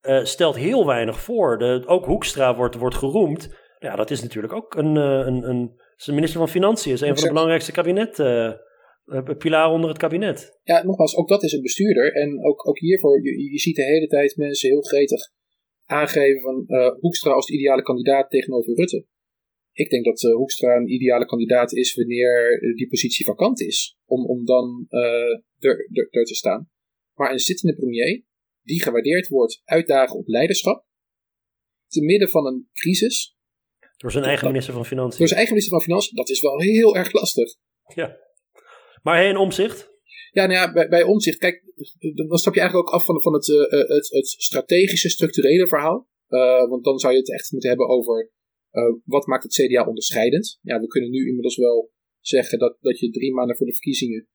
uh, 0.01 0.23
stelt 0.23 0.55
heel 0.55 0.85
weinig 0.85 1.19
voor. 1.19 1.57
De, 1.57 1.83
ook 1.85 2.05
Hoekstra 2.05 2.55
wordt, 2.55 2.75
wordt 2.75 2.95
geroemd. 2.95 3.55
Ja, 3.79 3.95
dat 3.95 4.11
is 4.11 4.21
natuurlijk 4.21 4.53
ook 4.53 4.75
een, 4.75 4.95
uh, 4.95 5.03
een, 5.03 5.49
een, 5.49 5.81
is 5.95 6.07
een 6.07 6.15
minister 6.15 6.39
van 6.39 6.49
Financiën. 6.49 6.93
is 6.93 7.01
een 7.01 7.13
van 7.13 7.23
de 7.23 7.29
belangrijkste 7.29 7.71
kabinet, 7.71 8.17
pilaren 9.37 9.73
onder 9.73 9.89
het 9.89 9.97
kabinet. 9.97 10.59
Ja, 10.63 10.83
nogmaals, 10.83 11.15
ook 11.15 11.27
dat 11.27 11.43
is 11.43 11.51
een 11.51 11.61
bestuurder. 11.61 12.13
En 12.13 12.45
ook, 12.45 12.67
ook 12.67 12.79
hiervoor, 12.79 13.23
je, 13.23 13.51
je 13.51 13.59
ziet 13.59 13.75
de 13.75 13.83
hele 13.83 14.07
tijd 14.07 14.35
mensen 14.35 14.69
heel 14.69 14.81
gretig 14.81 15.31
aangeven 15.85 16.41
van 16.41 16.65
Hoekstra 16.99 17.31
als 17.31 17.45
de 17.45 17.53
ideale 17.53 17.81
kandidaat 17.81 18.29
tegenover 18.29 18.75
Rutte. 18.75 19.05
Ik 19.71 19.89
denk 19.89 20.05
dat 20.05 20.21
Hoekstra 20.21 20.75
een 20.75 20.91
ideale 20.91 21.25
kandidaat 21.25 21.73
is 21.73 21.95
wanneer 21.95 22.59
die 22.75 22.87
positie 22.87 23.25
vakant 23.25 23.61
is. 23.61 23.97
Om, 24.05 24.25
om 24.25 24.45
dan 24.45 24.85
er, 24.89 25.87
er, 25.91 26.07
er 26.09 26.25
te 26.25 26.35
staan. 26.35 26.69
Maar 27.13 27.31
een 27.31 27.39
zittende 27.39 27.75
premier, 27.75 28.23
die 28.61 28.81
gewaardeerd 28.81 29.27
wordt 29.27 29.61
uitdagen 29.63 30.17
op 30.17 30.27
leiderschap, 30.27 30.85
te 31.87 32.01
midden 32.01 32.29
van 32.29 32.45
een 32.45 32.69
crisis. 32.73 33.37
Door 33.97 34.11
zijn 34.11 34.23
eigen 34.23 34.47
minister 34.47 34.73
van 34.73 34.85
Financiën. 34.85 35.17
Door 35.17 35.27
zijn 35.27 35.39
eigen 35.39 35.55
minister 35.55 35.77
van 35.77 35.85
Financiën, 35.87 36.15
dat 36.15 36.29
is 36.29 36.41
wel 36.41 36.59
heel 36.59 36.95
erg 36.95 37.11
lastig. 37.11 37.55
Ja. 37.95 38.17
Maar 39.05 39.15
hij 39.15 39.29
in 39.29 39.37
omzicht? 39.37 39.93
Ja, 40.31 40.45
nou 40.45 40.59
ja, 40.59 40.87
bij, 40.87 41.03
omzicht, 41.03 41.37
kijk, 41.37 41.63
dan 42.15 42.37
stap 42.37 42.53
je 42.53 42.59
eigenlijk 42.59 42.87
ook 42.87 42.93
af 42.93 43.05
van, 43.05 43.33
het, 43.33 43.47
uh, 43.47 43.69
het, 43.69 44.07
het 44.09 44.27
strategische, 44.27 45.09
structurele 45.09 45.67
verhaal. 45.67 46.09
Uh, 46.29 46.69
want 46.69 46.83
dan 46.83 46.99
zou 46.99 47.13
je 47.13 47.19
het 47.19 47.31
echt 47.31 47.51
moeten 47.51 47.69
hebben 47.69 47.87
over 47.87 48.31
wat 49.03 49.25
maakt 49.25 49.43
het 49.43 49.53
CDA 49.53 49.87
onderscheidend. 49.87 50.59
Ja, 50.61 50.79
we 50.79 50.87
kunnen 50.87 51.09
nu 51.09 51.27
inmiddels 51.27 51.57
wel 51.57 51.91
zeggen 52.19 52.59
dat, 52.59 52.77
dat 52.81 52.99
je 52.99 53.09
drie 53.09 53.33
maanden 53.33 53.55
voor 53.57 53.65
de 53.65 53.71
verkiezingen 53.71 54.27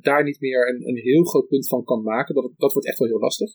daar 0.00 0.24
niet 0.24 0.40
meer 0.40 0.68
een, 0.68 0.88
een 0.88 0.96
heel 0.96 1.24
groot 1.24 1.48
punt 1.48 1.68
van 1.68 1.84
kan 1.84 2.02
maken. 2.02 2.34
Dat, 2.34 2.52
dat 2.56 2.72
wordt 2.72 2.88
echt 2.88 2.98
wel 2.98 3.08
heel 3.08 3.18
lastig. 3.18 3.54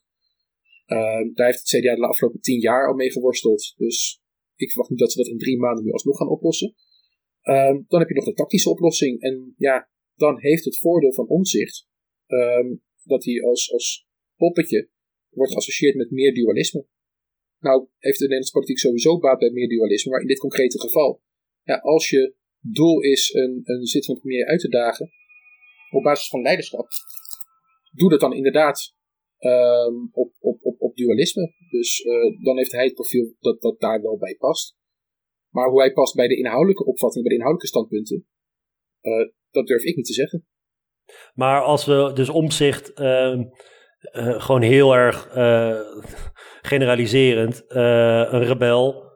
Daar 1.34 1.46
heeft 1.46 1.60
het 1.60 1.82
CDA 1.82 1.96
de 1.96 2.08
afgelopen 2.08 2.42
tien 2.42 2.60
jaar 2.60 2.88
al 2.88 2.96
mee 2.96 3.12
geworsteld. 3.12 3.74
Dus 3.78 4.22
ik 4.56 4.70
verwacht 4.70 4.90
niet 4.90 5.00
dat 5.00 5.12
ze 5.12 5.18
dat 5.18 5.28
in 5.28 5.38
drie 5.38 5.58
maanden 5.58 5.84
nu 5.84 5.92
alsnog 5.92 6.18
gaan 6.18 6.30
oplossen. 6.30 6.76
Dan 7.88 8.00
heb 8.00 8.08
je 8.08 8.16
nog 8.16 8.26
de 8.26 8.34
tactische 8.34 8.70
oplossing. 8.70 9.22
En 9.22 9.54
ja, 9.58 9.90
dan 10.20 10.40
heeft 10.40 10.66
het 10.66 10.80
voordeel 10.80 11.14
van 11.14 11.28
omzicht 11.28 11.88
dat 13.04 13.26
hij 13.26 13.44
als, 13.44 13.72
als 13.72 14.08
poppetje 14.36 14.90
wordt 15.30 15.52
geassocieerd 15.52 15.96
met 15.96 16.12
meer 16.12 16.34
dualisme. 16.34 16.86
Nou, 17.60 17.88
heeft 17.98 18.18
de 18.18 18.24
Nederlandse 18.24 18.54
politiek 18.54 18.78
sowieso 18.78 19.20
baat 19.20 19.40
bij 19.40 19.52
meer 19.52 19.70
dualisme, 19.70 20.12
maar 20.12 20.22
in 20.22 20.28
dit 20.28 20.40
concrete 20.40 20.80
geval, 20.80 21.22
ja, 21.64 21.78
als 21.78 22.10
je 22.10 22.36
doel 22.60 23.02
is 23.02 23.34
een, 23.34 23.62
een 23.64 23.86
zittende 23.86 24.20
premier 24.20 24.46
uit 24.46 24.60
te 24.60 24.70
dagen, 24.70 25.12
op 25.90 26.04
basis 26.04 26.28
van 26.28 26.42
leiderschap, 26.42 26.88
doe 27.92 28.10
dat 28.10 28.20
dan 28.20 28.34
inderdaad 28.34 28.96
um, 29.40 30.10
op, 30.12 30.34
op, 30.40 30.76
op, 30.80 30.96
dualisme. 30.96 31.54
Dus 31.70 32.00
uh, 32.00 32.44
dan 32.44 32.58
heeft 32.58 32.72
hij 32.72 32.84
het 32.84 32.94
profiel 32.94 33.36
dat, 33.40 33.62
dat 33.62 33.80
daar 33.80 34.02
wel 34.02 34.18
bij 34.18 34.36
past. 34.36 34.78
Maar 35.50 35.70
hoe 35.70 35.80
hij 35.80 35.94
past 35.94 36.16
bij 36.16 36.28
de 36.28 36.38
inhoudelijke 36.38 36.86
opvatting, 36.86 37.24
bij 37.24 37.32
de 37.32 37.40
inhoudelijke 37.40 37.78
standpunten, 37.78 38.28
uh, 39.02 39.28
dat 39.52 39.68
durf 39.68 39.84
ik 39.84 39.96
niet 39.96 40.06
te 40.06 40.14
zeggen. 40.14 40.46
Maar 41.34 41.62
als 41.62 41.86
we 41.86 42.12
dus 42.14 42.30
omzicht 42.30 43.00
uh, 43.00 43.40
gewoon 44.38 44.62
heel 44.62 44.96
erg 44.96 45.28
generaliserend, 46.62 47.64
een 47.68 48.44
rebel 48.44 49.08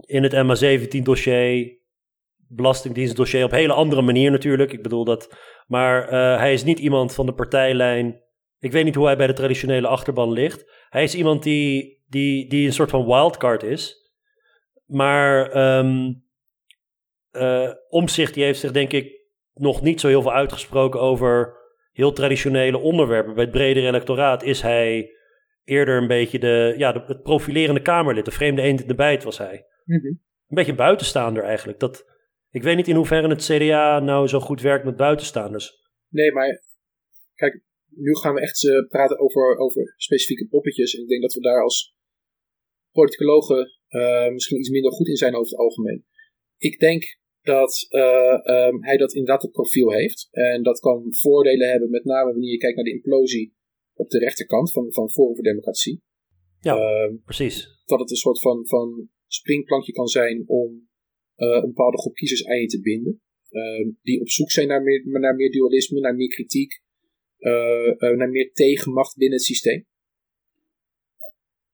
in 0.00 0.22
het 0.22 0.34
MA17-dossier 0.34 1.76
belastingdienstdossier 2.48 3.44
op 3.44 3.52
een 3.52 3.58
hele 3.58 3.72
andere 3.72 4.02
manier 4.02 4.30
natuurlijk. 4.30 4.72
Ik 4.72 4.82
bedoel 4.82 5.04
dat. 5.04 5.36
Maar 5.66 6.08
hij 6.38 6.52
is 6.52 6.64
niet 6.64 6.78
iemand 6.78 7.14
van 7.14 7.26
de 7.26 7.34
partijlijn. 7.34 8.22
Ik 8.58 8.72
weet 8.72 8.84
niet 8.84 8.94
hoe 8.94 9.06
hij 9.06 9.16
bij 9.16 9.26
de 9.26 9.32
traditionele 9.32 9.88
achterban 9.88 10.32
ligt. 10.32 10.72
Hij 10.88 11.02
is 11.02 11.14
iemand 11.14 11.42
die, 11.42 12.02
die, 12.06 12.48
die 12.48 12.66
een 12.66 12.72
soort 12.72 12.90
van 12.90 13.06
wildcard 13.06 13.62
is. 13.62 14.12
Maar 14.86 15.56
uh, 15.56 16.14
Omzicht 17.88 18.34
die 18.34 18.44
heeft 18.44 18.60
zich 18.60 18.72
denk 18.72 18.92
ik 18.92 19.18
nog 19.54 19.82
niet 19.82 20.00
zo 20.00 20.08
heel 20.08 20.22
veel 20.22 20.32
uitgesproken 20.32 21.00
over 21.00 21.56
heel 21.92 22.12
traditionele 22.12 22.78
onderwerpen. 22.78 23.34
Bij 23.34 23.42
het 23.42 23.52
bredere 23.52 23.86
electoraat 23.86 24.42
is 24.42 24.60
hij 24.60 25.12
eerder 25.64 25.96
een 25.96 26.06
beetje 26.06 26.38
de, 26.38 26.74
ja, 26.76 26.92
de, 26.92 27.02
het 27.06 27.22
profilerende 27.22 27.82
Kamerlid. 27.82 28.24
De 28.24 28.30
vreemde 28.30 28.62
eend 28.62 28.80
in 28.80 28.86
de 28.86 28.94
bijt 28.94 29.24
was 29.24 29.38
hij. 29.38 29.66
Mm 29.84 30.00
-hmm. 30.00 30.26
Een 30.48 30.56
beetje 30.56 30.74
buitenstaander 30.74 31.42
eigenlijk. 31.42 31.78
Dat, 31.78 32.06
ik 32.50 32.62
weet 32.62 32.76
niet 32.76 32.88
in 32.88 32.94
hoeverre 32.94 33.28
het 33.28 33.44
CDA 33.44 34.00
nou 34.00 34.26
zo 34.26 34.40
goed 34.40 34.60
werkt 34.60 34.84
met 34.84 34.96
buitenstaanders. 34.96 35.86
Nee, 36.08 36.32
maar 36.32 36.62
kijk, 37.34 37.62
nu 37.86 38.14
gaan 38.14 38.34
we 38.34 38.40
echt 38.40 38.62
uh, 38.62 38.88
praten 38.88 39.18
over, 39.18 39.56
over 39.56 39.94
specifieke 39.96 40.46
poppetjes. 40.48 40.94
En 40.94 41.02
ik 41.02 41.08
denk 41.08 41.22
dat 41.22 41.32
we 41.32 41.40
daar 41.40 41.62
als 41.62 41.96
politicologen 42.90 43.72
uh, 43.88 44.28
misschien 44.28 44.58
iets 44.58 44.70
minder 44.70 44.92
goed 44.92 45.08
in 45.08 45.16
zijn 45.16 45.34
over 45.34 45.50
het 45.50 45.58
algemeen. 45.58 46.04
Ik 46.56 46.78
denk 46.80 47.18
dat 47.54 47.86
uh, 47.90 48.66
um, 48.66 48.84
hij 48.84 48.96
dat 48.96 49.12
inderdaad 49.12 49.42
het 49.42 49.52
profiel 49.52 49.92
heeft. 49.92 50.28
En 50.30 50.62
dat 50.62 50.80
kan 50.80 51.14
voordelen 51.14 51.68
hebben, 51.70 51.90
met 51.90 52.04
name 52.04 52.30
wanneer 52.30 52.50
je 52.50 52.58
kijkt 52.58 52.76
naar 52.76 52.84
de 52.84 52.92
implosie 52.92 53.54
op 53.94 54.08
de 54.10 54.18
rechterkant 54.18 54.72
van, 54.72 54.92
van 54.92 55.10
Forum 55.10 55.34
voor 55.34 55.44
Democratie. 55.44 56.02
Ja, 56.60 56.76
precies. 57.24 57.82
Dat 57.84 58.00
het 58.00 58.10
een 58.10 58.16
soort 58.16 58.40
van, 58.40 58.66
van 58.66 59.08
springplankje 59.26 59.92
kan 59.92 60.06
zijn 60.06 60.44
om 60.46 60.88
uh, 61.36 61.48
een 61.48 61.72
bepaalde 61.74 61.98
groep 61.98 62.14
kiezers 62.14 62.46
aan 62.46 62.60
je 62.60 62.66
te 62.66 62.80
binden. 62.80 63.20
Uh, 63.50 63.88
die 64.02 64.20
op 64.20 64.28
zoek 64.28 64.50
zijn 64.50 64.68
naar 64.68 64.82
meer, 64.82 65.02
naar 65.04 65.34
meer 65.34 65.50
dualisme, 65.50 66.00
naar 66.00 66.14
meer 66.14 66.28
kritiek, 66.28 66.82
uh, 67.38 68.16
naar 68.16 68.30
meer 68.30 68.52
tegenmacht 68.52 69.16
binnen 69.16 69.38
het 69.38 69.46
systeem. 69.46 69.86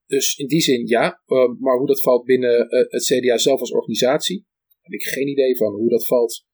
dus 0.06 0.37
in 0.37 0.46
die 0.46 0.60
zin 0.60 0.87
ja, 0.87 1.22
maar 1.58 1.78
hoe 1.78 1.87
dat 1.87 2.02
valt 2.02 2.24
binnen 2.24 2.66
het 2.68 3.04
CDA 3.04 3.38
zelf 3.38 3.60
als 3.60 3.72
organisatie, 3.72 4.46
heb 4.84 4.92
ik 4.92 5.02
geen 5.02 5.28
idee 5.28 5.56
van 5.56 5.72
hoe 5.74 5.88
dat 5.88 6.06
valt. 6.06 6.44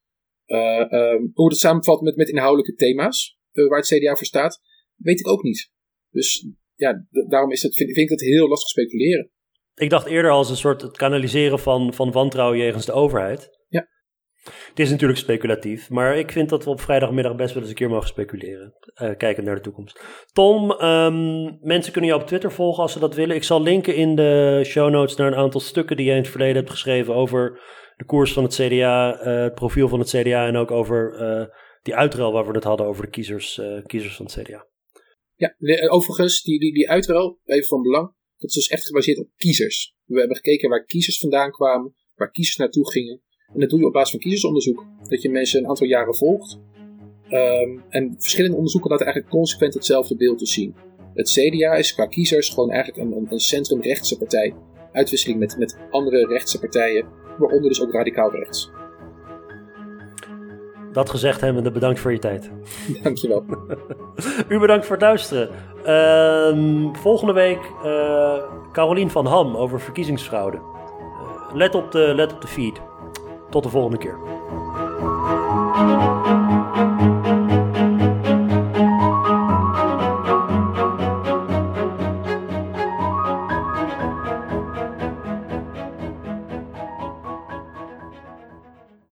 Um, 0.47 1.31
hoe 1.35 1.49
dat 1.49 1.59
samenvalt 1.59 2.01
met, 2.01 2.17
met 2.17 2.29
inhoudelijke 2.29 2.75
thema's 2.75 3.39
waar 3.53 3.79
het 3.79 3.89
CDA 3.89 4.17
voor 4.17 4.27
staat, 4.27 4.61
weet 4.97 5.21
ik 5.21 5.29
ook 5.29 5.43
niet. 5.43 5.71
Dus 6.11 6.47
ja, 6.75 7.07
daarom 7.29 7.51
is 7.51 7.63
het, 7.63 7.77
vind, 7.77 7.93
vind 7.93 8.11
ik 8.11 8.19
het 8.19 8.29
heel 8.29 8.49
lastig 8.49 8.69
speculeren. 8.69 9.31
Ik 9.75 9.91
dacht 9.91 10.07
eerder 10.07 10.31
als 10.31 10.51
een 10.51 10.57
soort 10.57 10.83
het 10.83 10.97
kanaliseren 10.97 11.59
van, 11.59 11.95
van 11.95 12.13
wantrouwen 12.13 12.59
jegens 12.59 12.87
de 12.87 12.93
overheid. 12.93 13.49
Ja. 13.69 13.89
Het 14.43 14.79
is 14.79 14.91
natuurlijk 14.91 15.19
speculatief, 15.19 15.91
maar 15.91 16.19
ik 16.19 16.33
vind 16.33 16.49
dat 16.49 16.65
we 16.65 16.71
op 16.71 16.81
vrijdagmiddag 16.81 17.37
best 17.37 17.53
wel 17.53 17.63
eens 17.63 17.71
een 17.71 17.77
keer 17.77 17.89
mogen 17.89 18.09
speculeren. 18.09 18.75
Uh, 19.03 19.17
kijkend 19.17 19.47
naar 19.47 19.55
de 19.55 19.61
toekomst. 19.61 20.01
Tom, 20.33 20.71
um, 20.71 21.59
mensen 21.61 21.93
kunnen 21.93 22.11
jou 22.11 22.23
op 22.23 22.29
Twitter 22.29 22.53
volgen 22.53 22.83
als 22.83 22.93
ze 22.93 22.99
dat 22.99 23.15
willen. 23.15 23.37
Ik 23.37 23.43
zal 23.43 23.63
linken 23.63 23.95
in 23.95 24.15
de 24.15 24.63
show 24.65 24.91
notes 24.91 25.17
naar 25.17 25.27
een 25.27 25.39
aantal 25.39 25.61
stukken 25.61 25.97
die 25.97 26.07
jij 26.07 26.17
in 26.17 26.23
het 26.23 26.31
verleden 26.31 26.57
hebt 26.57 26.71
geschreven 26.71 27.15
over 27.15 27.61
de 28.01 28.07
koers 28.07 28.33
van 28.33 28.45
het 28.45 28.55
CDA, 28.55 29.21
uh, 29.21 29.43
het 29.43 29.55
profiel 29.55 29.89
van 29.89 29.99
het 29.99 30.09
CDA 30.09 30.47
en 30.47 30.57
ook 30.57 30.71
over 30.71 30.99
uh, 31.21 31.47
die 31.83 31.95
uitruil 31.95 32.33
waar 32.33 32.47
we 32.47 32.53
het 32.53 32.65
hadden 32.65 32.87
over 32.87 33.05
de 33.05 33.11
kiezers, 33.11 33.61
kiezers 33.87 34.17
van 34.17 34.27
het 34.27 34.39
CDA. 34.41 34.67
Ja, 35.37 35.55
overigens, 35.89 36.43
die, 36.43 36.59
die, 36.61 36.73
die 36.73 36.91
uitruil, 36.91 37.39
even 37.45 37.69
van 37.69 37.83
belang, 37.83 38.07
dat 38.39 38.49
is 38.49 38.55
dus 38.55 38.69
echt 38.69 38.87
gebaseerd 38.87 39.19
op 39.19 39.29
kiezers. 39.37 39.95
We 40.05 40.19
hebben 40.19 40.37
gekeken 40.37 40.69
waar 40.69 40.85
kiezers 40.85 41.19
vandaan 41.19 41.51
kwamen, 41.51 41.95
waar 42.15 42.31
kiezers 42.31 42.57
naartoe 42.57 42.91
gingen. 42.91 43.23
En 43.55 43.61
dat 43.61 43.71
doe 43.71 43.79
je 43.79 43.87
op 43.87 43.93
basis 43.93 44.11
van 44.11 44.21
kiezersonderzoek. 44.21 44.87
Dat 45.09 45.23
je 45.23 45.31
mensen 45.31 45.61
een 45.63 45.69
aantal 45.69 45.87
jaren 45.87 46.17
volgt. 46.17 46.59
Um, 47.31 47.83
en 47.89 48.15
verschillende 48.19 48.57
onderzoeken 48.57 48.91
laten 48.91 49.07
eigenlijk 49.07 49.35
consequent 49.35 49.75
hetzelfde 49.75 50.17
beeld 50.17 50.39
te 50.39 50.47
zien. 50.47 50.75
Het 51.15 51.31
CDA 51.31 51.75
is 51.75 51.95
qua 51.95 52.07
kiezers 52.07 52.49
gewoon 52.49 52.71
eigenlijk 52.71 53.11
een, 53.11 53.27
een 53.31 53.41
centrumrechtse 53.41 54.19
partij. 54.19 54.55
Uitwisseling 54.93 55.39
met, 55.39 55.59
met 55.59 55.79
andere 55.91 56.27
rechtse 56.27 56.59
partijen, 56.59 57.09
waaronder 57.41 57.69
dus 57.69 57.83
ook 57.83 57.93
radicaal 57.93 58.31
rechts. 58.31 58.71
Dat 60.93 61.11
gezegd 61.11 61.41
hebbende, 61.41 61.71
bedankt 61.71 62.01
voor 62.01 62.13
je 62.13 62.19
tijd. 62.19 62.51
Dankjewel. 63.03 63.45
U 64.49 64.59
bedankt 64.59 64.87
voor 64.87 64.97
het 64.97 65.05
luisteren. 65.05 65.49
Uh, 65.87 66.93
volgende 66.93 67.33
week 67.33 67.61
uh, 67.85 68.35
Carolien 68.73 69.11
van 69.11 69.27
Ham 69.27 69.57
over 69.57 69.81
verkiezingsfraude. 69.81 70.57
Uh, 70.57 71.55
let, 71.55 71.75
op 71.75 71.93
de, 71.93 72.13
let 72.15 72.33
op 72.33 72.41
de 72.41 72.49
feed. 72.49 72.81
Tot 73.51 73.63
de 73.63 73.69
volgende 73.69 73.99
keer. 73.99 74.19